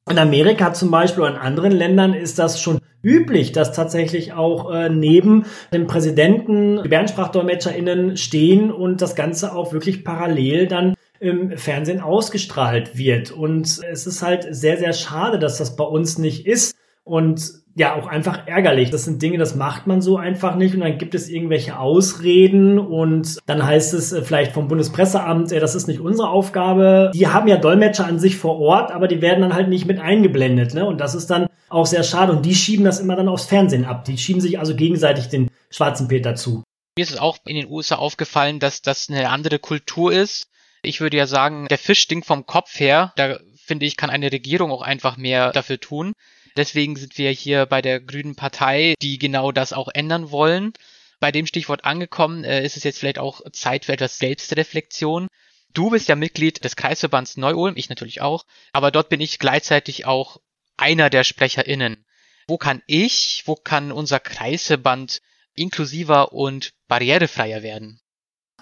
in 0.09 0.19
Amerika 0.19 0.73
zum 0.73 0.91
Beispiel 0.91 1.25
oder 1.25 1.33
in 1.33 1.39
anderen 1.39 1.73
Ländern 1.73 2.15
ist 2.15 2.39
das 2.39 2.61
schon 2.61 2.79
üblich, 3.03 3.53
dass 3.53 3.73
tatsächlich 3.73 4.33
auch 4.35 4.71
äh, 4.71 4.89
neben 4.89 5.47
dem 5.73 5.87
Präsidenten 5.87 6.83
GebärdensprachdolmetscherInnen 6.83 8.17
stehen 8.17 8.71
und 8.71 9.03
das 9.03 9.17
Ganze 9.17 9.55
auch 9.55 9.73
wirklich 9.73 10.05
parallel 10.05 10.69
dann 10.69 10.95
im 11.25 11.57
Fernsehen 11.59 12.01
ausgestrahlt 12.01 12.97
wird. 12.97 13.31
Und 13.31 13.81
es 13.91 14.07
ist 14.07 14.23
halt 14.23 14.47
sehr, 14.51 14.77
sehr 14.77 14.93
schade, 14.93 15.39
dass 15.39 15.59
das 15.59 15.77
bei 15.77 15.85
uns 15.85 16.19
nicht 16.19 16.47
ist. 16.47 16.77
Und 17.03 17.65
ja 17.77 17.95
auch 17.97 18.07
einfach 18.07 18.47
ärgerlich. 18.47 18.91
Das 18.91 19.05
sind 19.05 19.21
Dinge, 19.21 19.39
das 19.39 19.55
macht 19.55 19.87
man 19.87 20.01
so 20.01 20.17
einfach 20.17 20.55
nicht 20.55 20.75
und 20.75 20.81
dann 20.81 20.99
gibt 20.99 21.15
es 21.15 21.29
irgendwelche 21.29 21.79
Ausreden 21.79 22.79
und 22.79 23.39
dann 23.47 23.65
heißt 23.65 23.95
es 23.95 24.13
äh, 24.13 24.23
vielleicht 24.23 24.53
vom 24.53 24.69
Bundespresseamt, 24.69 25.51
das 25.51 25.75
ist 25.75 25.89
nicht 25.89 26.01
unsere 26.01 26.29
Aufgabe. 26.29 27.11
Die 27.15 27.29
haben 27.29 27.49
ja 27.49 27.57
Dolmetscher 27.57 28.07
an 28.07 28.19
sich 28.19 28.37
vor 28.37 28.61
Ort, 28.61 28.93
aber 28.93 29.09
die 29.09 29.21
werden 29.21 29.41
dann 29.41 29.55
halt 29.55 29.69
nicht 29.69 29.87
mit 29.87 29.99
eingeblendet, 29.99 30.75
ne? 30.75 30.87
Und 30.87 31.01
das 31.01 31.15
ist 31.15 31.31
dann 31.31 31.49
auch 31.69 31.87
sehr 31.87 32.05
schade 32.05 32.33
und 32.33 32.47
die 32.47 32.55
schieben 32.55 32.85
das 32.85 33.01
immer 33.01 33.17
dann 33.17 33.29
aufs 33.29 33.47
Fernsehen 33.47 33.85
ab. 33.85 34.05
Die 34.05 34.19
schieben 34.19 34.41
sich 34.41 34.59
also 34.59 34.77
gegenseitig 34.77 35.29
den 35.29 35.51
schwarzen 35.71 36.07
Peter 36.07 36.37
zu. 36.37 36.63
Mir 36.97 37.03
ist 37.03 37.11
es 37.11 37.19
auch 37.19 37.39
in 37.45 37.57
den 37.57 37.69
USA 37.69 37.97
aufgefallen, 37.97 38.61
dass 38.61 38.81
das 38.81 39.09
eine 39.11 39.29
andere 39.31 39.59
Kultur 39.59 40.13
ist. 40.13 40.47
Ich 40.85 41.01
würde 41.01 41.17
ja 41.17 41.27
sagen, 41.27 41.67
der 41.69 41.79
Fisch 41.79 42.01
stinkt 42.01 42.27
vom 42.27 42.47
Kopf 42.47 42.79
her. 42.79 43.13
Da 43.17 43.39
finde 43.57 43.87
ich, 43.87 43.97
kann 43.97 44.11
eine 44.11 44.31
Regierung 44.31 44.71
auch 44.71 44.83
einfach 44.83 45.17
mehr 45.17 45.53
dafür 45.53 45.81
tun. 45.81 46.13
Deswegen 46.57 46.97
sind 46.97 47.19
wir 47.19 47.31
hier 47.31 47.67
bei 47.67 47.83
der 47.83 48.01
Grünen 48.01 48.37
Partei, 48.37 48.95
die 49.03 49.19
genau 49.19 49.51
das 49.51 49.73
auch 49.73 49.89
ändern 49.93 50.31
wollen. 50.31 50.73
Bei 51.21 51.33
dem 51.33 51.47
Stichwort 51.47 51.85
angekommen 51.85 52.45
äh, 52.45 52.65
ist 52.65 52.77
es 52.77 52.85
jetzt 52.85 52.99
vielleicht 52.99 53.19
auch 53.19 53.41
Zeit 53.53 53.87
für 53.87 53.93
etwas 53.93 54.19
Selbstreflexion. 54.19 55.29
Du 55.73 55.91
bist 55.91 56.09
ja 56.09 56.15
Mitglied 56.15 56.63
des 56.63 56.77
Kreisverbands 56.77 57.37
Neu-Ulm, 57.37 57.77
ich 57.77 57.89
natürlich 57.89 58.21
auch, 58.21 58.45
aber 58.73 58.93
dort 58.93 59.09
bin 59.09 59.21
ich 59.21 59.41
gleichzeitig 59.41 60.07
auch 60.07 60.41
einer 60.77 61.11
der 61.11 61.25
SprecherInnen. 61.25 62.05
Wo 62.47 62.59
kann 62.59 62.83
ich, 62.87 63.43
wo 63.47 63.57
kann 63.57 63.91
unser 63.91 64.21
Kreisverband 64.21 65.21
inklusiver 65.55 66.33
und 66.33 66.75
barrierefreier 66.87 67.63
werden? 67.63 68.01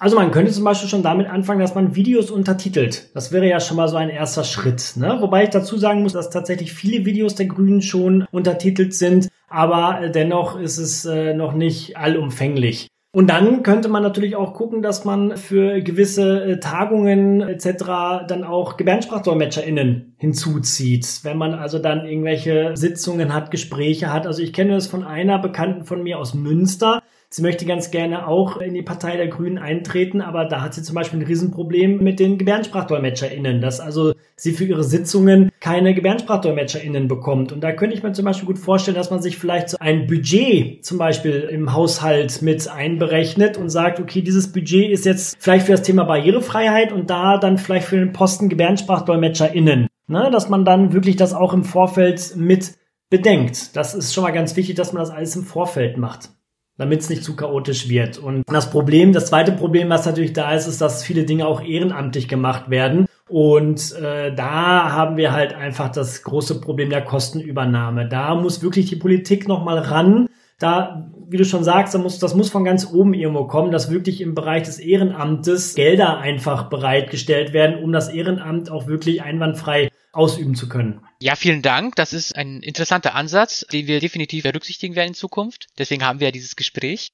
Also 0.02 0.16
man 0.16 0.32
könnte 0.32 0.50
zum 0.50 0.64
Beispiel 0.64 0.88
schon 0.88 1.04
damit 1.04 1.28
anfangen, 1.28 1.60
dass 1.60 1.76
man 1.76 1.94
Videos 1.94 2.32
untertitelt. 2.32 3.14
Das 3.14 3.30
wäre 3.30 3.46
ja 3.46 3.60
schon 3.60 3.76
mal 3.76 3.86
so 3.86 3.94
ein 3.94 4.10
erster 4.10 4.42
Schritt. 4.42 4.94
Ne? 4.96 5.18
Wobei 5.20 5.44
ich 5.44 5.50
dazu 5.50 5.76
sagen 5.76 6.02
muss, 6.02 6.12
dass 6.12 6.28
tatsächlich 6.28 6.72
viele 6.72 7.04
Videos 7.04 7.36
der 7.36 7.46
Grünen 7.46 7.82
schon 7.82 8.26
untertitelt 8.32 8.94
sind, 8.94 9.28
aber 9.48 10.00
äh, 10.02 10.10
dennoch 10.10 10.58
ist 10.58 10.78
es 10.78 11.04
äh, 11.04 11.34
noch 11.34 11.52
nicht 11.52 11.96
allumfänglich. 11.96 12.88
Und 13.14 13.30
dann 13.30 13.62
könnte 13.62 13.88
man 13.88 14.02
natürlich 14.02 14.34
auch 14.34 14.54
gucken, 14.54 14.82
dass 14.82 15.04
man 15.04 15.36
für 15.36 15.80
gewisse 15.82 16.46
äh, 16.46 16.58
Tagungen 16.58 17.40
etc. 17.40 18.26
dann 18.26 18.42
auch 18.42 18.76
GebärdensprachdolmetscherInnen 18.76 20.16
hinzuzieht. 20.16 21.20
Wenn 21.22 21.38
man 21.38 21.54
also 21.54 21.78
dann 21.78 22.06
irgendwelche 22.06 22.72
Sitzungen 22.76 23.32
hat, 23.32 23.52
Gespräche 23.52 24.12
hat. 24.12 24.26
Also 24.26 24.42
ich 24.42 24.52
kenne 24.52 24.72
das 24.72 24.88
von 24.88 25.04
einer 25.04 25.38
Bekannten 25.38 25.84
von 25.84 26.02
mir 26.02 26.18
aus 26.18 26.34
Münster, 26.34 27.04
Sie 27.34 27.40
möchte 27.40 27.64
ganz 27.64 27.90
gerne 27.90 28.28
auch 28.28 28.58
in 28.58 28.74
die 28.74 28.82
Partei 28.82 29.16
der 29.16 29.26
Grünen 29.26 29.56
eintreten, 29.56 30.20
aber 30.20 30.44
da 30.44 30.60
hat 30.60 30.74
sie 30.74 30.82
zum 30.82 30.94
Beispiel 30.94 31.20
ein 31.20 31.24
Riesenproblem 31.24 31.96
mit 31.96 32.20
den 32.20 32.36
GebärdensprachdolmetscherInnen, 32.36 33.62
dass 33.62 33.80
also 33.80 34.12
sie 34.36 34.52
für 34.52 34.66
ihre 34.66 34.84
Sitzungen 34.84 35.50
keine 35.58 35.94
GebärdensprachdolmetscherInnen 35.94 37.08
bekommt. 37.08 37.50
Und 37.50 37.62
da 37.64 37.72
könnte 37.72 37.96
ich 37.96 38.02
mir 38.02 38.12
zum 38.12 38.26
Beispiel 38.26 38.46
gut 38.46 38.58
vorstellen, 38.58 38.98
dass 38.98 39.10
man 39.10 39.22
sich 39.22 39.38
vielleicht 39.38 39.70
so 39.70 39.78
ein 39.80 40.06
Budget 40.06 40.84
zum 40.84 40.98
Beispiel 40.98 41.48
im 41.50 41.72
Haushalt 41.72 42.42
mit 42.42 42.68
einberechnet 42.68 43.56
und 43.56 43.70
sagt, 43.70 43.98
okay, 43.98 44.20
dieses 44.20 44.52
Budget 44.52 44.90
ist 44.90 45.06
jetzt 45.06 45.38
vielleicht 45.40 45.64
für 45.64 45.72
das 45.72 45.82
Thema 45.82 46.04
Barrierefreiheit 46.04 46.92
und 46.92 47.08
da 47.08 47.38
dann 47.38 47.56
vielleicht 47.56 47.86
für 47.86 47.96
den 47.96 48.12
Posten 48.12 48.50
GebärdensprachdolmetscherInnen. 48.50 49.86
Ne, 50.06 50.28
dass 50.30 50.50
man 50.50 50.66
dann 50.66 50.92
wirklich 50.92 51.16
das 51.16 51.32
auch 51.32 51.54
im 51.54 51.64
Vorfeld 51.64 52.36
mit 52.36 52.72
bedenkt. 53.08 53.74
Das 53.74 53.94
ist 53.94 54.12
schon 54.12 54.24
mal 54.24 54.32
ganz 54.32 54.54
wichtig, 54.54 54.76
dass 54.76 54.92
man 54.92 55.00
das 55.00 55.10
alles 55.10 55.34
im 55.34 55.44
Vorfeld 55.44 55.96
macht 55.96 56.28
damit 56.76 57.00
es 57.00 57.10
nicht 57.10 57.24
zu 57.24 57.36
chaotisch 57.36 57.88
wird. 57.88 58.18
Und 58.18 58.44
das 58.46 58.70
Problem, 58.70 59.12
das 59.12 59.26
zweite 59.26 59.52
Problem, 59.52 59.88
was 59.88 60.06
natürlich 60.06 60.32
da 60.32 60.54
ist, 60.54 60.66
ist, 60.66 60.80
dass 60.80 61.04
viele 61.04 61.24
Dinge 61.24 61.46
auch 61.46 61.62
ehrenamtlich 61.62 62.28
gemacht 62.28 62.70
werden. 62.70 63.06
Und 63.28 63.92
äh, 63.92 64.34
da 64.34 64.92
haben 64.92 65.16
wir 65.16 65.32
halt 65.32 65.54
einfach 65.54 65.90
das 65.90 66.22
große 66.22 66.60
Problem 66.60 66.90
der 66.90 67.04
Kostenübernahme. 67.04 68.08
Da 68.08 68.34
muss 68.34 68.62
wirklich 68.62 68.86
die 68.86 68.96
Politik 68.96 69.48
nochmal 69.48 69.78
ran. 69.78 70.28
Da, 70.58 71.10
wie 71.32 71.38
du 71.38 71.44
schon 71.44 71.64
sagst, 71.64 71.96
muss, 71.96 72.18
das 72.18 72.34
muss 72.34 72.50
von 72.50 72.64
ganz 72.64 72.86
oben 72.86 73.14
irgendwo 73.14 73.46
kommen, 73.46 73.72
dass 73.72 73.90
wirklich 73.90 74.20
im 74.20 74.34
Bereich 74.34 74.64
des 74.64 74.78
Ehrenamtes 74.78 75.74
Gelder 75.74 76.18
einfach 76.18 76.68
bereitgestellt 76.68 77.52
werden, 77.52 77.82
um 77.82 77.90
das 77.90 78.08
Ehrenamt 78.08 78.70
auch 78.70 78.86
wirklich 78.86 79.22
einwandfrei 79.22 79.90
ausüben 80.12 80.54
zu 80.54 80.68
können. 80.68 81.00
Ja, 81.20 81.34
vielen 81.34 81.62
Dank. 81.62 81.96
Das 81.96 82.12
ist 82.12 82.36
ein 82.36 82.60
interessanter 82.60 83.14
Ansatz, 83.14 83.66
den 83.72 83.86
wir 83.86 84.00
definitiv 84.00 84.42
berücksichtigen 84.42 84.94
werden 84.94 85.08
in 85.08 85.14
Zukunft. 85.14 85.68
Deswegen 85.78 86.04
haben 86.04 86.20
wir 86.20 86.28
ja 86.28 86.32
dieses 86.32 86.54
Gespräch. 86.54 87.12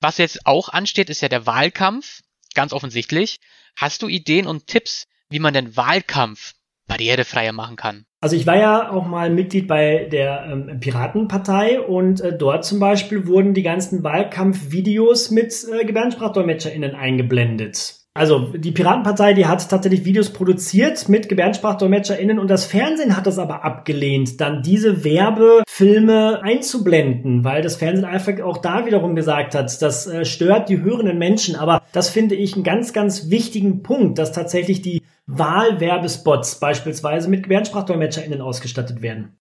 Was 0.00 0.18
jetzt 0.18 0.46
auch 0.46 0.68
ansteht, 0.68 1.10
ist 1.10 1.20
ja 1.20 1.28
der 1.28 1.46
Wahlkampf. 1.46 2.22
Ganz 2.54 2.72
offensichtlich. 2.72 3.40
Hast 3.76 4.02
du 4.02 4.08
Ideen 4.08 4.46
und 4.46 4.68
Tipps, 4.68 5.06
wie 5.28 5.40
man 5.40 5.54
den 5.54 5.76
Wahlkampf 5.76 6.54
barrierefreier 6.86 7.52
machen 7.52 7.76
kann? 7.76 8.06
Also 8.20 8.34
ich 8.34 8.48
war 8.48 8.58
ja 8.58 8.90
auch 8.90 9.06
mal 9.06 9.30
Mitglied 9.30 9.68
bei 9.68 10.08
der 10.10 10.48
ähm, 10.50 10.80
Piratenpartei 10.80 11.80
und 11.80 12.20
äh, 12.20 12.36
dort 12.36 12.64
zum 12.64 12.80
Beispiel 12.80 13.28
wurden 13.28 13.54
die 13.54 13.62
ganzen 13.62 14.02
Wahlkampfvideos 14.02 15.30
mit 15.30 15.54
äh, 15.72 15.84
GebärdensprachdolmetscherInnen 15.84 16.96
eingeblendet. 16.96 17.98
Also 18.18 18.48
die 18.52 18.72
Piratenpartei, 18.72 19.32
die 19.34 19.46
hat 19.46 19.68
tatsächlich 19.70 20.04
Videos 20.04 20.30
produziert 20.30 21.08
mit 21.08 21.28
GebärdensprachdolmetscherInnen 21.28 22.40
und 22.40 22.50
das 22.50 22.64
Fernsehen 22.66 23.16
hat 23.16 23.28
das 23.28 23.38
aber 23.38 23.64
abgelehnt, 23.64 24.40
dann 24.40 24.62
diese 24.62 25.04
Werbefilme 25.04 26.42
einzublenden, 26.42 27.44
weil 27.44 27.62
das 27.62 27.76
Fernsehen 27.76 28.04
einfach 28.04 28.40
auch 28.40 28.58
da 28.58 28.86
wiederum 28.86 29.14
gesagt 29.14 29.54
hat, 29.54 29.80
das 29.80 30.08
äh, 30.08 30.24
stört 30.24 30.68
die 30.68 30.82
hörenden 30.82 31.18
Menschen. 31.18 31.54
Aber 31.54 31.82
das 31.92 32.10
finde 32.10 32.34
ich 32.34 32.54
einen 32.54 32.64
ganz, 32.64 32.92
ganz 32.92 33.30
wichtigen 33.30 33.84
Punkt, 33.84 34.18
dass 34.18 34.32
tatsächlich 34.32 34.82
die 34.82 34.97
Wahlwerbespots 35.28 36.58
beispielsweise 36.58 37.28
mit 37.28 37.44
GebärdensprachdolmetscherInnen 37.44 38.40
ausgestattet 38.40 39.02
werden. 39.02 39.38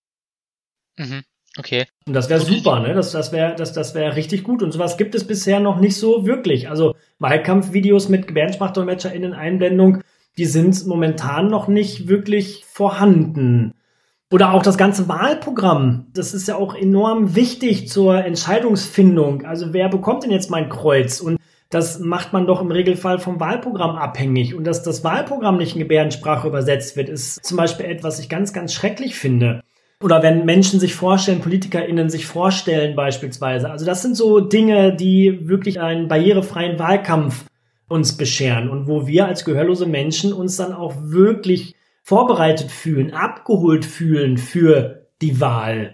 Mhm. 0.98 1.24
Okay. 1.58 1.86
Und 2.06 2.14
das 2.14 2.30
wäre 2.30 2.42
super, 2.42 2.82
ne? 2.82 2.94
Das, 2.94 3.12
das 3.12 3.32
wäre 3.32 3.56
das, 3.56 3.74
das 3.74 3.96
wäre 3.96 4.16
richtig 4.16 4.44
gut. 4.44 4.62
Und 4.62 4.72
sowas 4.74 4.98
gibt 4.98 5.16
es 5.16 5.26
bisher 5.26 5.60
noch 5.60 5.80
nicht 5.80 5.96
so 5.96 6.26
wirklich. 6.28 6.70
Also 6.70 6.96
Wahlkampfvideos 7.20 8.10
mit 8.10 8.28
GebärdensprachdolmetscherInnen 8.28 9.34
Einblendung, 9.34 10.04
die 10.38 10.46
sind 10.46 10.86
momentan 10.86 11.48
noch 11.48 11.68
nicht 11.68 12.08
wirklich 12.08 12.66
vorhanden. 12.66 13.74
Oder 14.30 14.54
auch 14.54 14.62
das 14.62 14.78
ganze 14.78 15.08
Wahlprogramm. 15.08 16.08
Das 16.14 16.34
ist 16.34 16.50
ja 16.50 16.58
auch 16.58 16.76
enorm 16.76 17.34
wichtig 17.34 17.88
zur 17.88 18.24
Entscheidungsfindung. 18.24 19.46
Also 19.46 19.74
wer 19.74 19.88
bekommt 19.88 20.24
denn 20.24 20.32
jetzt 20.32 20.52
mein 20.52 20.68
Kreuz? 20.68 21.22
Und 21.22 21.37
das 21.70 22.00
macht 22.00 22.34
man 22.34 22.48
doch 22.48 22.62
im 22.62 22.72
Regelfall 22.72 23.20
vom 23.20 23.40
Wahlprogramm 23.40 23.96
abhängig. 23.96 24.56
Und 24.56 24.64
dass 24.66 24.84
das 24.84 25.04
Wahlprogramm 25.04 25.58
nicht 25.58 25.74
in 25.76 25.82
Gebärdensprache 25.82 26.48
übersetzt 26.48 26.96
wird, 26.96 27.10
ist 27.10 27.44
zum 27.46 27.58
Beispiel 27.58 27.86
etwas, 27.86 28.16
was 28.16 28.20
ich 28.20 28.30
ganz, 28.30 28.54
ganz 28.54 28.74
schrecklich 28.74 29.16
finde. 29.16 29.62
Oder 30.02 30.22
wenn 30.22 30.46
Menschen 30.46 30.80
sich 30.80 30.94
vorstellen, 30.94 31.42
PolitikerInnen 31.42 32.10
sich 32.10 32.28
vorstellen 32.28 32.96
beispielsweise. 32.96 33.70
Also 33.70 33.86
das 33.86 34.02
sind 34.02 34.16
so 34.16 34.40
Dinge, 34.40 34.96
die 34.96 35.48
wirklich 35.48 35.82
einen 35.82 36.08
barrierefreien 36.08 36.78
Wahlkampf 36.78 37.46
uns 37.90 38.16
bescheren 38.16 38.70
und 38.70 38.88
wo 38.88 39.08
wir 39.08 39.26
als 39.26 39.44
gehörlose 39.44 39.86
Menschen 39.86 40.34
uns 40.34 40.58
dann 40.58 40.74
auch 40.74 40.94
wirklich 41.00 41.76
vorbereitet 42.04 42.72
fühlen, 42.72 43.14
abgeholt 43.14 43.86
fühlen 43.86 44.38
für 44.38 45.08
die 45.22 45.42
Wahl. 45.42 45.94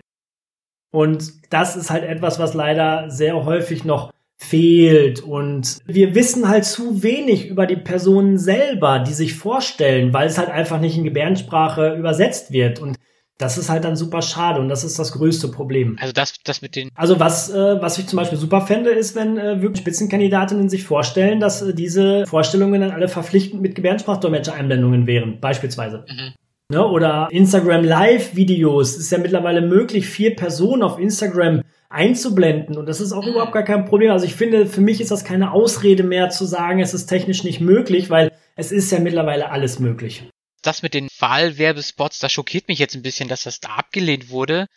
Und 0.91 1.51
das 1.51 1.75
ist 1.75 1.89
halt 1.89 2.03
etwas, 2.03 2.39
was 2.39 2.53
leider 2.53 3.09
sehr 3.09 3.45
häufig 3.45 3.83
noch 3.86 4.12
fehlt 4.37 5.21
und 5.21 5.77
wir 5.85 6.15
wissen 6.15 6.49
halt 6.49 6.65
zu 6.65 7.03
wenig 7.03 7.47
über 7.47 7.65
die 7.65 7.77
Personen 7.77 8.37
selber, 8.37 8.99
die 8.99 9.13
sich 9.13 9.35
vorstellen, 9.35 10.13
weil 10.13 10.27
es 10.27 10.37
halt 10.37 10.49
einfach 10.49 10.79
nicht 10.79 10.97
in 10.97 11.03
Gebärdensprache 11.03 11.95
übersetzt 11.95 12.51
wird 12.51 12.79
und 12.79 12.97
das 13.37 13.57
ist 13.57 13.69
halt 13.69 13.83
dann 13.83 13.95
super 13.95 14.21
schade 14.21 14.59
und 14.59 14.69
das 14.69 14.83
ist 14.83 14.99
das 14.99 15.11
größte 15.11 15.47
Problem. 15.47 15.97
Also 15.99 16.13
das, 16.13 16.35
das 16.43 16.61
mit 16.61 16.75
den. 16.75 16.89
Also 16.95 17.19
was, 17.19 17.49
äh, 17.49 17.81
was 17.81 17.97
ich 17.97 18.07
zum 18.07 18.17
Beispiel 18.17 18.37
super 18.37 18.61
fände, 18.61 18.91
ist, 18.91 19.15
wenn 19.15 19.37
äh, 19.37 19.61
wirklich 19.61 19.81
Spitzenkandidatinnen 19.81 20.69
sich 20.69 20.83
vorstellen, 20.83 21.39
dass 21.39 21.61
äh, 21.61 21.73
diese 21.73 22.25
Vorstellungen 22.27 22.81
dann 22.81 22.91
alle 22.91 23.07
verpflichtend 23.07 23.61
mit 23.61 23.75
Gebärdensprachdolmetscher-Einblendungen 23.75 25.07
wären, 25.07 25.39
beispielsweise. 25.39 26.05
Mhm. 26.07 26.33
Ne? 26.69 26.86
Oder 26.86 27.28
Instagram 27.32 27.84
Live-Videos. 27.84 28.97
Ist 28.97 29.12
ja 29.12 29.17
mittlerweile 29.17 29.62
möglich, 29.62 30.08
vier 30.08 30.36
Personen 30.36 30.84
auf 30.84 30.99
Instagram 30.99 31.62
einzublenden. 31.89 32.78
Und 32.78 32.88
das 32.88 33.02
ist 33.02 33.12
auch 33.12 33.28
überhaupt 33.28 33.54
gar 33.54 33.63
kein 33.63 33.86
Problem. 33.86 34.12
Also 34.12 34.26
ich 34.26 34.36
finde, 34.36 34.65
für 34.65 34.82
mich 34.82 34.99
ist 35.02 35.12
das 35.12 35.23
keine 35.23 35.52
Ausrede 35.52 36.04
mehr 36.04 36.30
zu 36.30 36.45
sagen, 36.45 36.80
es 36.80 36.93
ist 36.93 37.06
technisch 37.06 37.43
nicht 37.43 37.62
möglich, 37.62 38.10
weil 38.10 38.32
es 38.56 38.71
ist 38.71 38.91
ja 38.91 38.99
mittlerweile 38.99 39.52
alles 39.52 39.80
möglich 39.80 40.23
das 40.63 40.82
mit 40.82 40.93
den 40.93 41.10
Wahlwerbespots, 41.19 42.19
das 42.19 42.32
schockiert 42.34 42.67
mich 42.67 42.80
jetzt 42.80 42.95
ein 42.95 43.04
bisschen, 43.04 43.30
dass 43.30 43.43
das 43.43 43.60
da 43.60 43.76
abgelehnt 43.76 44.30
wurde. 44.30 44.67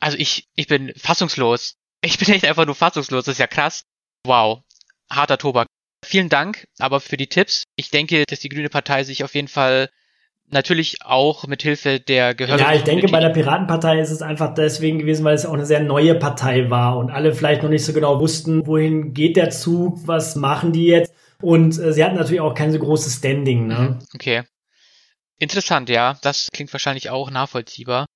Also 0.00 0.18
ich, 0.18 0.48
ich 0.56 0.66
bin 0.66 0.92
fassungslos. 0.96 1.76
Ich 2.02 2.18
bin 2.18 2.28
echt 2.34 2.44
einfach 2.44 2.66
nur 2.66 2.74
fassungslos. 2.74 3.24
Das 3.24 3.34
ist 3.34 3.38
ja 3.38 3.46
krass. 3.46 3.84
Wow. 4.24 4.62
Harter 5.10 5.38
Tobak. 5.38 5.68
Vielen 6.04 6.28
Dank 6.28 6.66
aber 6.78 7.00
für 7.00 7.16
die 7.16 7.28
Tipps. 7.28 7.64
Ich 7.76 7.90
denke, 7.90 8.24
dass 8.26 8.40
die 8.40 8.48
Grüne 8.48 8.68
Partei 8.68 9.04
sich 9.04 9.22
auf 9.24 9.34
jeden 9.34 9.48
Fall 9.48 9.90
natürlich 10.50 10.96
auch 11.04 11.46
mit 11.46 11.62
Hilfe 11.62 12.00
der 12.00 12.34
Gehör. 12.34 12.58
Ja, 12.58 12.72
ich 12.72 12.82
denke, 12.82 13.08
bei 13.08 13.20
der 13.20 13.30
Piratenpartei 13.30 13.98
ist 14.00 14.10
es 14.10 14.22
einfach 14.22 14.54
deswegen 14.54 14.98
gewesen, 14.98 15.24
weil 15.24 15.34
es 15.34 15.46
auch 15.46 15.52
eine 15.52 15.66
sehr 15.66 15.80
neue 15.80 16.14
Partei 16.14 16.70
war 16.70 16.98
und 16.98 17.10
alle 17.10 17.34
vielleicht 17.34 17.62
noch 17.62 17.70
nicht 17.70 17.84
so 17.84 17.92
genau 17.92 18.20
wussten, 18.20 18.66
wohin 18.66 19.14
geht 19.14 19.36
der 19.36 19.50
Zug, 19.50 20.06
was 20.06 20.36
machen 20.36 20.72
die 20.72 20.86
jetzt. 20.86 21.12
Und 21.42 21.78
äh, 21.78 21.92
sie 21.92 22.04
hatten 22.04 22.16
natürlich 22.16 22.40
auch 22.40 22.54
kein 22.54 22.72
so 22.72 22.78
großes 22.78 23.16
Standing. 23.16 23.66
Ne? 23.66 23.98
Okay. 24.14 24.42
Interessant, 25.38 25.88
ja. 25.88 26.16
Das 26.22 26.50
klingt 26.52 26.72
wahrscheinlich 26.72 27.10
auch 27.10 27.30
nachvollziehbar. 27.30 28.06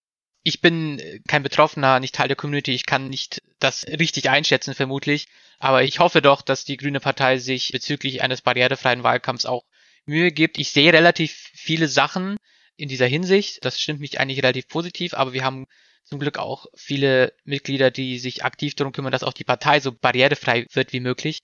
Ich 0.44 0.60
bin 0.60 1.02
kein 1.26 1.42
Betroffener, 1.42 2.00
nicht 2.00 2.14
Teil 2.14 2.28
der 2.28 2.36
Community. 2.36 2.72
Ich 2.72 2.86
kann 2.86 3.08
nicht 3.08 3.42
das 3.58 3.84
richtig 3.86 4.30
einschätzen, 4.30 4.74
vermutlich. 4.74 5.26
Aber 5.58 5.82
ich 5.82 5.98
hoffe 5.98 6.22
doch, 6.22 6.42
dass 6.42 6.64
die 6.64 6.76
Grüne 6.76 7.00
Partei 7.00 7.38
sich 7.38 7.72
bezüglich 7.72 8.22
eines 8.22 8.40
barrierefreien 8.40 9.02
Wahlkampfs 9.02 9.44
auch 9.44 9.64
Mühe 10.08 10.32
gibt. 10.32 10.58
Ich 10.58 10.70
sehe 10.70 10.92
relativ 10.92 11.50
viele 11.54 11.88
Sachen 11.88 12.36
in 12.76 12.88
dieser 12.88 13.06
Hinsicht. 13.06 13.64
Das 13.64 13.80
stimmt 13.80 14.00
mich 14.00 14.18
eigentlich 14.18 14.42
relativ 14.42 14.68
positiv, 14.68 15.14
aber 15.14 15.32
wir 15.32 15.44
haben 15.44 15.66
zum 16.04 16.18
Glück 16.18 16.38
auch 16.38 16.66
viele 16.74 17.34
Mitglieder, 17.44 17.90
die 17.90 18.18
sich 18.18 18.44
aktiv 18.44 18.74
darum 18.74 18.92
kümmern, 18.92 19.12
dass 19.12 19.22
auch 19.22 19.34
die 19.34 19.44
Partei 19.44 19.80
so 19.80 19.92
barrierefrei 19.92 20.66
wird 20.72 20.92
wie 20.92 21.00
möglich. 21.00 21.40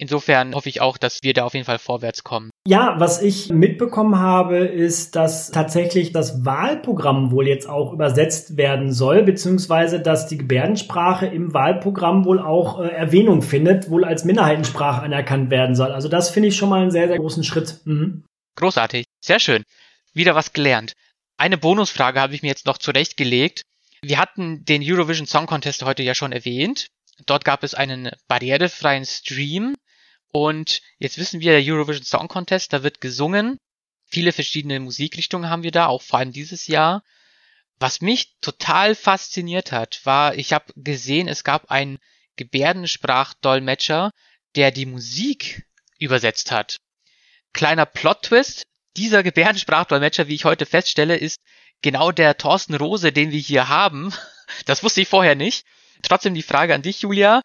Insofern 0.00 0.54
hoffe 0.54 0.68
ich 0.68 0.80
auch, 0.80 0.96
dass 0.96 1.24
wir 1.24 1.34
da 1.34 1.44
auf 1.44 1.54
jeden 1.54 1.66
Fall 1.66 1.80
vorwärts 1.80 2.22
kommen. 2.22 2.50
Ja, 2.68 2.94
was 2.98 3.20
ich 3.20 3.48
mitbekommen 3.50 4.20
habe, 4.20 4.58
ist, 4.58 5.16
dass 5.16 5.50
tatsächlich 5.50 6.12
das 6.12 6.44
Wahlprogramm 6.44 7.32
wohl 7.32 7.48
jetzt 7.48 7.68
auch 7.68 7.92
übersetzt 7.92 8.56
werden 8.56 8.92
soll, 8.92 9.24
beziehungsweise 9.24 9.98
dass 10.00 10.28
die 10.28 10.38
Gebärdensprache 10.38 11.26
im 11.26 11.52
Wahlprogramm 11.52 12.24
wohl 12.24 12.38
auch 12.38 12.78
äh, 12.78 12.86
Erwähnung 12.88 13.42
findet, 13.42 13.90
wohl 13.90 14.04
als 14.04 14.24
Minderheitensprache 14.24 15.02
anerkannt 15.02 15.50
werden 15.50 15.74
soll. 15.74 15.90
Also 15.90 16.08
das 16.08 16.30
finde 16.30 16.50
ich 16.50 16.56
schon 16.56 16.68
mal 16.68 16.82
einen 16.82 16.92
sehr, 16.92 17.08
sehr 17.08 17.18
großen 17.18 17.42
Schritt. 17.42 17.80
Mhm. 17.84 18.24
Großartig, 18.54 19.04
sehr 19.20 19.40
schön. 19.40 19.64
Wieder 20.14 20.36
was 20.36 20.52
gelernt. 20.52 20.92
Eine 21.38 21.58
Bonusfrage 21.58 22.20
habe 22.20 22.36
ich 22.36 22.42
mir 22.42 22.48
jetzt 22.48 22.66
noch 22.66 22.78
zurechtgelegt. 22.78 23.62
Wir 24.02 24.18
hatten 24.18 24.64
den 24.64 24.82
Eurovision 24.84 25.26
Song 25.26 25.46
Contest 25.46 25.82
heute 25.82 26.04
ja 26.04 26.14
schon 26.14 26.30
erwähnt. 26.30 26.86
Dort 27.26 27.44
gab 27.44 27.64
es 27.64 27.74
einen 27.74 28.10
barrierefreien 28.28 29.04
Stream 29.04 29.74
und 30.32 30.82
jetzt 30.98 31.18
wissen 31.18 31.40
wir, 31.40 31.52
der 31.52 31.74
Eurovision 31.74 32.04
Song 32.04 32.28
Contest, 32.28 32.72
da 32.72 32.82
wird 32.82 33.00
gesungen. 33.00 33.58
Viele 34.04 34.32
verschiedene 34.32 34.80
Musikrichtungen 34.80 35.50
haben 35.50 35.62
wir 35.62 35.70
da, 35.70 35.86
auch 35.86 36.02
vor 36.02 36.18
allem 36.18 36.32
dieses 36.32 36.66
Jahr. 36.66 37.02
Was 37.78 38.00
mich 38.00 38.34
total 38.40 38.94
fasziniert 38.94 39.72
hat, 39.72 40.00
war, 40.04 40.34
ich 40.34 40.52
habe 40.52 40.72
gesehen, 40.76 41.28
es 41.28 41.44
gab 41.44 41.70
einen 41.70 41.98
Gebärdensprachdolmetscher, 42.36 44.10
der 44.56 44.70
die 44.70 44.86
Musik 44.86 45.66
übersetzt 45.98 46.50
hat. 46.50 46.78
Kleiner 47.52 47.86
Plot-Twist, 47.86 48.64
dieser 48.96 49.22
Gebärdensprachdolmetscher, 49.22 50.28
wie 50.28 50.34
ich 50.34 50.44
heute 50.44 50.66
feststelle, 50.66 51.16
ist 51.16 51.40
genau 51.82 52.12
der 52.12 52.36
Thorsten 52.36 52.74
Rose, 52.74 53.12
den 53.12 53.30
wir 53.30 53.40
hier 53.40 53.68
haben. 53.68 54.12
Das 54.64 54.82
wusste 54.82 55.02
ich 55.02 55.08
vorher 55.08 55.34
nicht. 55.34 55.66
Trotzdem 56.02 56.32
die 56.32 56.42
Frage 56.42 56.74
an 56.74 56.80
dich, 56.80 57.02
Julia. 57.02 57.42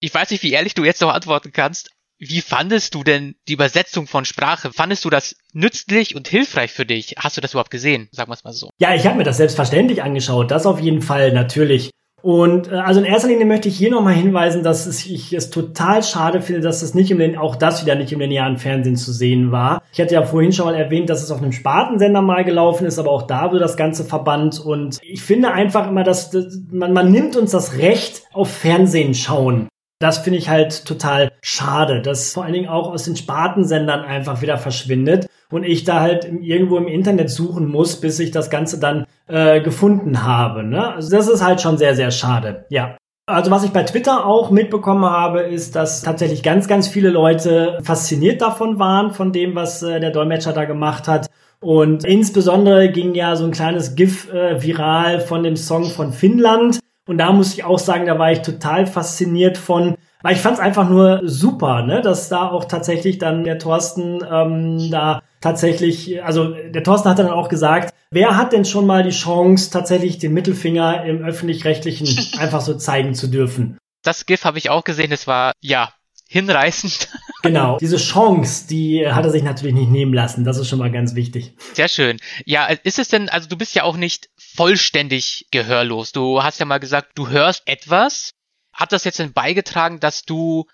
Ich 0.00 0.12
weiß 0.12 0.30
nicht, 0.30 0.42
wie 0.42 0.50
ehrlich 0.50 0.74
du 0.74 0.84
jetzt 0.84 1.00
noch 1.00 1.14
antworten 1.14 1.52
kannst, 1.52 1.90
wie 2.18 2.40
fandest 2.40 2.94
du 2.94 3.02
denn 3.02 3.34
die 3.48 3.54
Übersetzung 3.54 4.06
von 4.06 4.24
Sprache? 4.24 4.72
Fandest 4.72 5.04
du 5.04 5.10
das 5.10 5.36
nützlich 5.52 6.14
und 6.14 6.28
hilfreich 6.28 6.72
für 6.72 6.86
dich? 6.86 7.16
Hast 7.18 7.36
du 7.36 7.40
das 7.40 7.52
überhaupt 7.52 7.70
gesehen? 7.70 8.08
Sagen 8.12 8.30
wir 8.30 8.34
es 8.34 8.44
mal 8.44 8.52
so. 8.52 8.70
Ja, 8.78 8.94
ich 8.94 9.06
habe 9.06 9.16
mir 9.16 9.24
das 9.24 9.36
selbstverständlich 9.36 10.02
angeschaut. 10.02 10.50
Das 10.50 10.66
auf 10.66 10.80
jeden 10.80 11.02
Fall 11.02 11.32
natürlich. 11.32 11.90
Und 12.24 12.72
äh, 12.72 12.76
also 12.76 13.00
in 13.00 13.06
erster 13.06 13.28
Linie 13.28 13.44
möchte 13.44 13.68
ich 13.68 13.76
hier 13.76 13.90
nochmal 13.90 14.14
hinweisen, 14.14 14.62
dass 14.62 14.86
ich 15.04 15.34
es 15.34 15.50
total 15.50 16.02
schade 16.02 16.40
finde, 16.40 16.62
dass 16.62 16.80
es 16.80 16.94
nicht 16.94 17.10
im 17.10 17.38
auch 17.38 17.54
das 17.54 17.84
wieder 17.84 17.96
nicht 17.96 18.12
im 18.12 18.20
linearen 18.20 18.56
Fernsehen 18.56 18.96
zu 18.96 19.12
sehen 19.12 19.52
war. 19.52 19.82
Ich 19.92 20.00
hatte 20.00 20.14
ja 20.14 20.22
vorhin 20.24 20.50
schon 20.50 20.64
mal 20.64 20.74
erwähnt, 20.74 21.10
dass 21.10 21.22
es 21.22 21.30
auf 21.30 21.42
einem 21.42 21.52
Spartensender 21.52 22.22
mal 22.22 22.42
gelaufen 22.44 22.86
ist, 22.86 22.98
aber 22.98 23.10
auch 23.10 23.26
da 23.26 23.52
wird 23.52 23.60
das 23.60 23.76
Ganze 23.76 24.04
verbannt. 24.04 24.58
Und 24.58 25.00
ich 25.02 25.22
finde 25.22 25.52
einfach 25.52 25.86
immer, 25.88 26.02
dass, 26.02 26.30
dass 26.30 26.58
man, 26.70 26.94
man 26.94 27.10
nimmt 27.12 27.36
uns 27.36 27.50
das 27.50 27.76
Recht 27.76 28.22
auf 28.32 28.50
Fernsehen 28.50 29.14
schauen. 29.14 29.68
Das 30.00 30.18
finde 30.18 30.38
ich 30.38 30.48
halt 30.48 30.84
total 30.84 31.32
schade, 31.40 32.02
dass 32.02 32.32
vor 32.32 32.44
allen 32.44 32.52
Dingen 32.52 32.68
auch 32.68 32.90
aus 32.90 33.04
den 33.04 33.16
Spartensendern 33.16 34.00
einfach 34.00 34.42
wieder 34.42 34.58
verschwindet 34.58 35.28
und 35.50 35.64
ich 35.64 35.84
da 35.84 36.00
halt 36.00 36.24
irgendwo 36.24 36.76
im 36.76 36.88
Internet 36.88 37.30
suchen 37.30 37.68
muss, 37.68 38.00
bis 38.00 38.18
ich 38.18 38.30
das 38.30 38.50
Ganze 38.50 38.80
dann 38.80 39.06
äh, 39.28 39.60
gefunden 39.60 40.24
habe. 40.24 40.64
Ne? 40.64 40.94
Also 40.94 41.16
das 41.16 41.28
ist 41.28 41.44
halt 41.44 41.60
schon 41.60 41.78
sehr, 41.78 41.94
sehr 41.94 42.10
schade. 42.10 42.66
Ja. 42.70 42.96
Also 43.26 43.50
was 43.50 43.64
ich 43.64 43.70
bei 43.70 43.84
Twitter 43.84 44.26
auch 44.26 44.50
mitbekommen 44.50 45.06
habe, 45.06 45.40
ist, 45.40 45.76
dass 45.76 46.02
tatsächlich 46.02 46.42
ganz, 46.42 46.68
ganz 46.68 46.88
viele 46.88 47.08
Leute 47.08 47.78
fasziniert 47.82 48.42
davon 48.42 48.78
waren, 48.78 49.12
von 49.12 49.32
dem, 49.32 49.54
was 49.54 49.82
äh, 49.82 49.98
der 49.98 50.10
Dolmetscher 50.10 50.52
da 50.52 50.66
gemacht 50.66 51.08
hat. 51.08 51.30
Und 51.60 52.04
insbesondere 52.04 52.90
ging 52.90 53.14
ja 53.14 53.36
so 53.36 53.46
ein 53.46 53.52
kleines 53.52 53.94
GIF 53.94 54.30
äh, 54.30 54.62
viral 54.62 55.20
von 55.20 55.42
dem 55.42 55.56
Song 55.56 55.84
von 55.84 56.12
Finnland, 56.12 56.80
und 57.06 57.18
da 57.18 57.32
muss 57.32 57.54
ich 57.54 57.64
auch 57.64 57.78
sagen, 57.78 58.06
da 58.06 58.18
war 58.18 58.32
ich 58.32 58.42
total 58.42 58.86
fasziniert 58.86 59.58
von, 59.58 59.96
weil 60.22 60.34
ich 60.34 60.40
fand 60.40 60.54
es 60.54 60.60
einfach 60.60 60.88
nur 60.88 61.20
super, 61.24 61.82
ne, 61.82 62.00
dass 62.00 62.28
da 62.28 62.48
auch 62.50 62.64
tatsächlich 62.64 63.18
dann 63.18 63.44
der 63.44 63.58
Thorsten 63.58 64.24
ähm, 64.30 64.90
da 64.90 65.22
tatsächlich, 65.40 66.24
also 66.24 66.54
der 66.54 66.82
Thorsten 66.82 67.10
hat 67.10 67.18
dann 67.18 67.28
auch 67.28 67.48
gesagt, 67.48 67.94
wer 68.10 68.36
hat 68.36 68.52
denn 68.52 68.64
schon 68.64 68.86
mal 68.86 69.02
die 69.02 69.10
Chance, 69.10 69.70
tatsächlich 69.70 70.18
den 70.18 70.32
Mittelfinger 70.32 71.04
im 71.04 71.22
öffentlich-rechtlichen 71.22 72.08
einfach 72.38 72.62
so 72.62 72.74
zeigen 72.74 73.14
zu 73.14 73.28
dürfen? 73.28 73.76
Das 74.02 74.24
GIF 74.24 74.44
habe 74.44 74.58
ich 74.58 74.70
auch 74.70 74.84
gesehen, 74.84 75.12
es 75.12 75.26
war 75.26 75.52
ja 75.60 75.92
hinreißend. 76.34 77.08
Genau, 77.42 77.78
diese 77.78 77.96
Chance, 77.96 78.66
die 78.68 79.06
hat 79.06 79.24
er 79.24 79.30
sich 79.30 79.42
natürlich 79.44 79.74
nicht 79.74 79.90
nehmen 79.90 80.12
lassen. 80.12 80.44
Das 80.44 80.58
ist 80.58 80.68
schon 80.68 80.80
mal 80.80 80.90
ganz 80.90 81.14
wichtig. 81.14 81.54
Sehr 81.74 81.88
schön. 81.88 82.18
Ja, 82.44 82.66
ist 82.66 82.98
es 82.98 83.08
denn, 83.08 83.28
also 83.28 83.48
du 83.48 83.56
bist 83.56 83.74
ja 83.74 83.84
auch 83.84 83.96
nicht 83.96 84.30
vollständig 84.36 85.46
gehörlos. 85.52 86.10
Du 86.10 86.42
hast 86.42 86.58
ja 86.58 86.66
mal 86.66 86.78
gesagt, 86.78 87.12
du 87.14 87.28
hörst 87.28 87.62
etwas. 87.66 88.32
Hat 88.72 88.92
das 88.92 89.04
jetzt 89.04 89.20
denn 89.20 89.32
beigetragen, 89.32 90.00
dass 90.00 90.24
du 90.24 90.64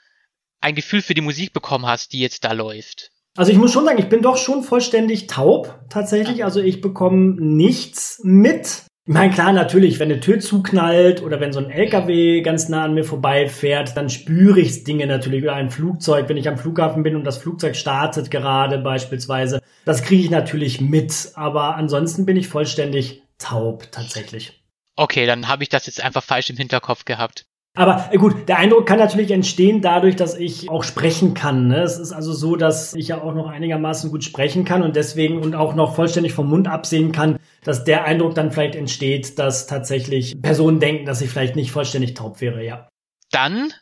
ein 0.63 0.75
Gefühl 0.75 1.03
für 1.03 1.15
die 1.15 1.21
Musik 1.21 1.53
bekommen 1.53 1.87
hast, 1.87 2.15
die 2.15 2.21
jetzt 2.21 2.45
da 2.45 2.53
läuft? 2.53 3.11
Also 3.37 3.53
ich 3.53 3.59
muss 3.59 3.73
schon 3.73 3.85
sagen, 3.85 3.99
ich 3.99 4.09
bin 4.09 4.23
doch 4.23 4.39
schon 4.39 4.63
vollständig 4.63 5.27
taub 5.27 5.79
tatsächlich. 5.91 6.43
Also 6.43 6.61
ich 6.61 6.81
bekomme 6.81 7.37
nichts 7.39 8.21
mit. 8.23 8.85
Ich 9.07 9.15
meine, 9.15 9.33
klar, 9.33 9.53
natürlich, 9.53 9.99
wenn 9.99 10.11
eine 10.11 10.21
Tür 10.21 10.41
zuknallt 10.41 11.23
oder 11.23 11.41
wenn 11.41 11.53
so 11.53 11.59
ein 11.59 11.71
LKW 11.71 12.43
ganz 12.43 12.69
nah 12.69 12.85
an 12.85 12.95
mir 12.95 13.03
vorbeifährt, 13.03 13.97
dann 13.97 14.11
spüre 14.11 14.61
ich 14.61 14.85
Dinge 14.85 15.07
natürlich 15.07 15.43
oder 15.43 15.55
ein 15.55 15.71
Flugzeug, 15.71 16.29
wenn 16.29 16.37
ich 16.37 16.49
am 16.49 16.59
Flughafen 16.59 17.03
bin 17.03 17.17
und 17.17 17.25
das 17.25 17.39
Flugzeug 17.39 17.77
startet 17.77 18.31
gerade 18.31 18.79
beispielsweise. 18.79 19.63
Das 19.87 20.03
kriege 20.03 20.23
ich 20.23 20.31
natürlich 20.31 20.81
mit, 20.81 21.33
aber 21.35 21.77
ansonsten 21.77 22.27
bin 22.27 22.37
ich 22.37 22.49
vollständig 22.49 23.23
taub 23.39 23.91
tatsächlich. 23.91 24.63
Okay, 24.97 25.25
dann 25.25 25.49
habe 25.49 25.63
ich 25.63 25.71
das 25.71 25.87
jetzt 25.87 26.03
einfach 26.03 26.23
falsch 26.23 26.51
im 26.51 26.59
Hinterkopf 26.59 27.07
gehabt. 27.07 27.47
Aber 27.75 28.09
äh, 28.11 28.19
gut, 28.19 28.49
der 28.49 28.59
Eindruck 28.59 28.87
kann 28.87 28.99
natürlich 28.99 29.31
entstehen 29.31 29.81
dadurch, 29.81 30.17
dass 30.17 30.35
ich 30.35 30.69
auch 30.69 30.83
sprechen 30.83 31.35
kann. 31.35 31.69
Ne? 31.69 31.83
Es 31.83 31.99
ist 31.99 32.13
also 32.13 32.33
so, 32.33 32.57
dass 32.57 32.95
ich 32.95 33.09
ja 33.09 33.23
auch 33.23 33.35
noch 33.35 33.49
einigermaßen 33.49 34.11
gut 34.11 34.25
sprechen 34.25 34.65
kann 34.65 34.83
und 34.83 34.97
deswegen 34.97 35.39
und 35.41 35.55
auch 35.55 35.75
noch 35.75 35.95
vollständig 35.95 36.33
vom 36.33 36.49
Mund 36.49 36.67
absehen 36.67 37.13
kann, 37.13 37.39
dass 37.63 37.85
der 37.85 38.05
Eindruck 38.05 38.35
dann 38.35 38.51
vielleicht 38.51 38.75
entsteht, 38.75 39.39
dass 39.39 39.67
tatsächlich 39.67 40.41
Personen 40.43 40.81
denken, 40.81 41.07
dass 41.07 41.21
ich 41.21 41.31
vielleicht 41.31 41.57
nicht 41.57 41.71
vollständig 41.71 42.15
taub 42.15 42.41
wäre, 42.41 42.65
ja. 42.65 42.89
Dann, 43.31 43.73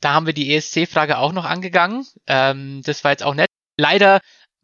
da 0.00 0.14
haben 0.14 0.26
wir 0.26 0.34
die 0.34 0.54
ESC-Frage 0.54 1.18
auch 1.18 1.32
noch 1.32 1.44
angegangen. 1.44 2.06
Ähm, 2.28 2.82
das 2.84 3.02
war 3.02 3.10
jetzt 3.10 3.24
auch 3.24 3.34
nett. 3.34 3.48
Leider 3.76 4.20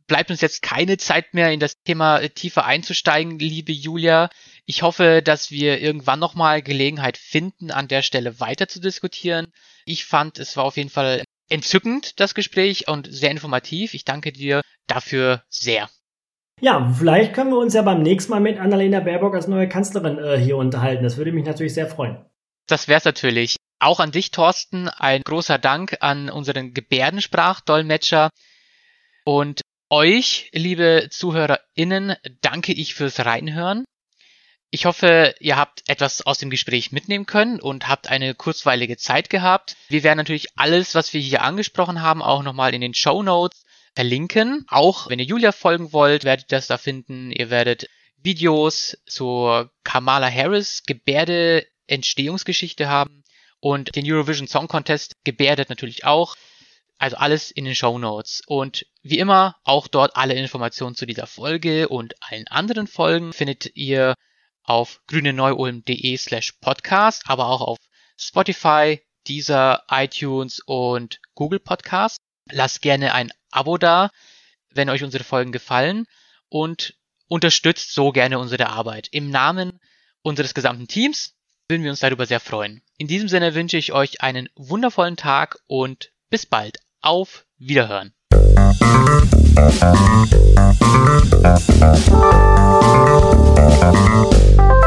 bleibt 0.07 0.31
uns 0.31 0.41
jetzt 0.41 0.63
keine 0.63 0.97
Zeit 0.97 1.35
mehr, 1.35 1.53
in 1.53 1.61
das 1.61 1.75
Thema 1.85 2.21
tiefer 2.29 2.65
einzusteigen, 2.65 3.39
liebe 3.39 3.73
Julia. 3.73 4.31
Ich 4.71 4.83
hoffe, 4.83 5.23
dass 5.23 5.51
wir 5.51 5.81
irgendwann 5.81 6.19
nochmal 6.19 6.61
Gelegenheit 6.61 7.17
finden, 7.17 7.71
an 7.71 7.89
der 7.89 8.03
Stelle 8.03 8.39
weiter 8.39 8.69
zu 8.69 8.81
diskutieren. 8.81 9.47
Ich 9.87 10.05
fand, 10.05 10.39
es 10.39 10.59
war 10.59 10.65
auf 10.65 10.77
jeden 10.77 10.91
Fall 10.91 11.25
entzückend, 11.49 12.21
das 12.21 12.35
Gespräch, 12.35 12.87
und 12.87 13.09
sehr 13.11 13.31
informativ. 13.31 13.95
Ich 13.95 14.05
danke 14.05 14.31
dir 14.31 14.61
dafür 14.87 15.43
sehr. 15.49 15.89
Ja, 16.61 16.93
vielleicht 16.93 17.33
können 17.33 17.49
wir 17.49 17.57
uns 17.57 17.73
ja 17.73 17.81
beim 17.81 18.03
nächsten 18.03 18.31
Mal 18.31 18.41
mit 18.41 18.59
Annalena 18.59 19.01
Baerbock 19.01 19.35
als 19.37 19.49
neue 19.49 19.71
Kanzlerin 19.71 20.19
äh, 20.19 20.39
hier 20.39 20.59
unterhalten. 20.59 21.03
Das 21.03 21.17
würde 21.17 21.33
mich 21.33 21.47
natürlich 21.47 21.73
sehr 21.73 21.87
freuen. 21.87 22.27
Das 22.67 22.89
wär's 22.89 23.07
natürlich. 23.07 23.57
Auch 23.79 24.01
an 24.01 24.11
dich, 24.11 24.33
Thorsten, 24.33 24.91
ein 24.91 25.23
großer 25.23 25.57
Dank 25.57 25.97
an 26.01 26.29
unseren 26.29 26.75
Gebärdensprachdolmetscher. 26.75 28.29
Und 29.25 29.63
euch, 29.89 30.51
liebe 30.53 31.09
ZuhörerInnen, 31.11 32.17
danke 32.43 32.75
ich 32.75 32.95
fürs 32.95 33.25
Reinhören. 33.25 33.87
Ich 34.71 34.85
hoffe, 34.85 35.35
ihr 35.41 35.57
habt 35.57 35.89
etwas 35.89 36.21
aus 36.21 36.39
dem 36.39 36.51
Gespräch 36.51 36.93
mitnehmen 36.93 37.25
können 37.25 37.59
und 37.59 37.89
habt 37.89 38.09
eine 38.09 38.35
kurzweilige 38.35 38.99
Zeit 38.99 39.31
gehabt. 39.31 39.77
Wir 39.89 40.03
werden 40.03 40.19
natürlich 40.19 40.59
alles, 40.59 40.95
was 40.95 41.15
wir 41.15 41.23
hier 41.23 41.43
angesprochen 41.43 42.03
haben, 42.03 42.23
auch 42.23 42.43
nochmal 42.43 42.75
in 42.75 42.83
den 42.83 42.93
Show 42.93 43.23
Notes 43.23 43.65
verlinken. 43.95 44.67
Auch 44.69 45.09
wenn 45.09 45.19
ihr 45.19 45.25
Julia 45.25 45.53
folgen 45.53 45.95
wollt, 45.95 46.25
werdet 46.25 46.53
ihr 46.53 46.57
das 46.57 46.67
da 46.67 46.77
finden. 46.77 47.33
Ihr 47.33 47.49
werdet 47.49 47.89
Videos 48.23 48.99
zur 49.07 49.71
Kamala 49.85 50.31
Harris 50.31 50.83
Gebärde 50.85 51.67
Entstehungsgeschichte 51.87 52.89
haben 52.89 53.25
und 53.61 53.97
den 53.97 54.05
Eurovision 54.11 54.49
Song 54.49 54.69
Contest 54.69 55.15
gebärdet 55.25 55.71
natürlich 55.71 56.05
auch. 56.05 56.37
Also 56.99 57.17
alles 57.17 57.51
in 57.51 57.65
den 57.65 57.75
Show 57.75 57.97
Notes. 57.99 58.43
Und 58.47 58.85
wie 59.03 59.19
immer 59.19 59.57
auch 59.65 59.89
dort 59.89 60.17
alle 60.17 60.35
Informationen 60.35 60.95
zu 60.95 61.07
dieser 61.07 61.27
Folge 61.27 61.89
und 61.89 62.15
allen 62.21 62.49
anderen 62.49 62.87
Folgen 62.87 63.33
findet 63.33 63.75
ihr 63.75 64.15
auf 64.69 65.01
grüneneuulm.de 65.07 66.17
slash 66.17 66.53
podcast, 66.61 67.23
aber 67.27 67.49
auch 67.49 67.61
auf 67.61 67.79
Spotify, 68.17 69.01
Deezer, 69.27 69.85
iTunes 69.91 70.61
und 70.67 71.21
Google 71.35 71.61
Podcast. 71.61 72.21
Lasst 72.51 72.83
gerne 72.83 73.15
ein 73.15 73.33
Abo 73.51 73.79
da, 73.79 74.11
wenn 74.71 74.91
euch 74.91 75.05
unsere 75.05 75.25
Folgen 75.25 75.53
gefallen 75.53 76.07
und 76.49 76.95
unterstützt 77.29 77.93
so 77.95 78.13
gerne 78.13 78.39
unsere 78.39 78.69
Arbeit. 78.69 79.09
Im 79.11 79.31
Namen 79.31 79.81
unseres 80.23 80.55
gesamten 80.55 80.89
Teams 80.89 81.35
würden 81.69 81.83
wir 81.83 81.91
uns 81.91 82.01
darüber 82.01 82.27
sehr 82.27 82.41
freuen. 82.41 82.83
In 82.97 83.07
diesem 83.07 83.29
Sinne 83.29 83.55
wünsche 83.55 83.77
ich 83.77 83.93
euch 83.93 84.23
einen 84.23 84.49
wundervollen 84.57 85.17
Tag 85.17 85.59
und 85.67 86.13
bis 86.31 86.47
bald. 86.47 86.79
Auf 87.01 87.47
Wiederhören. 87.59 88.13
Thank 91.81 93.33
you. 93.33 93.38
Thank 93.59 94.71
you. 94.71 94.78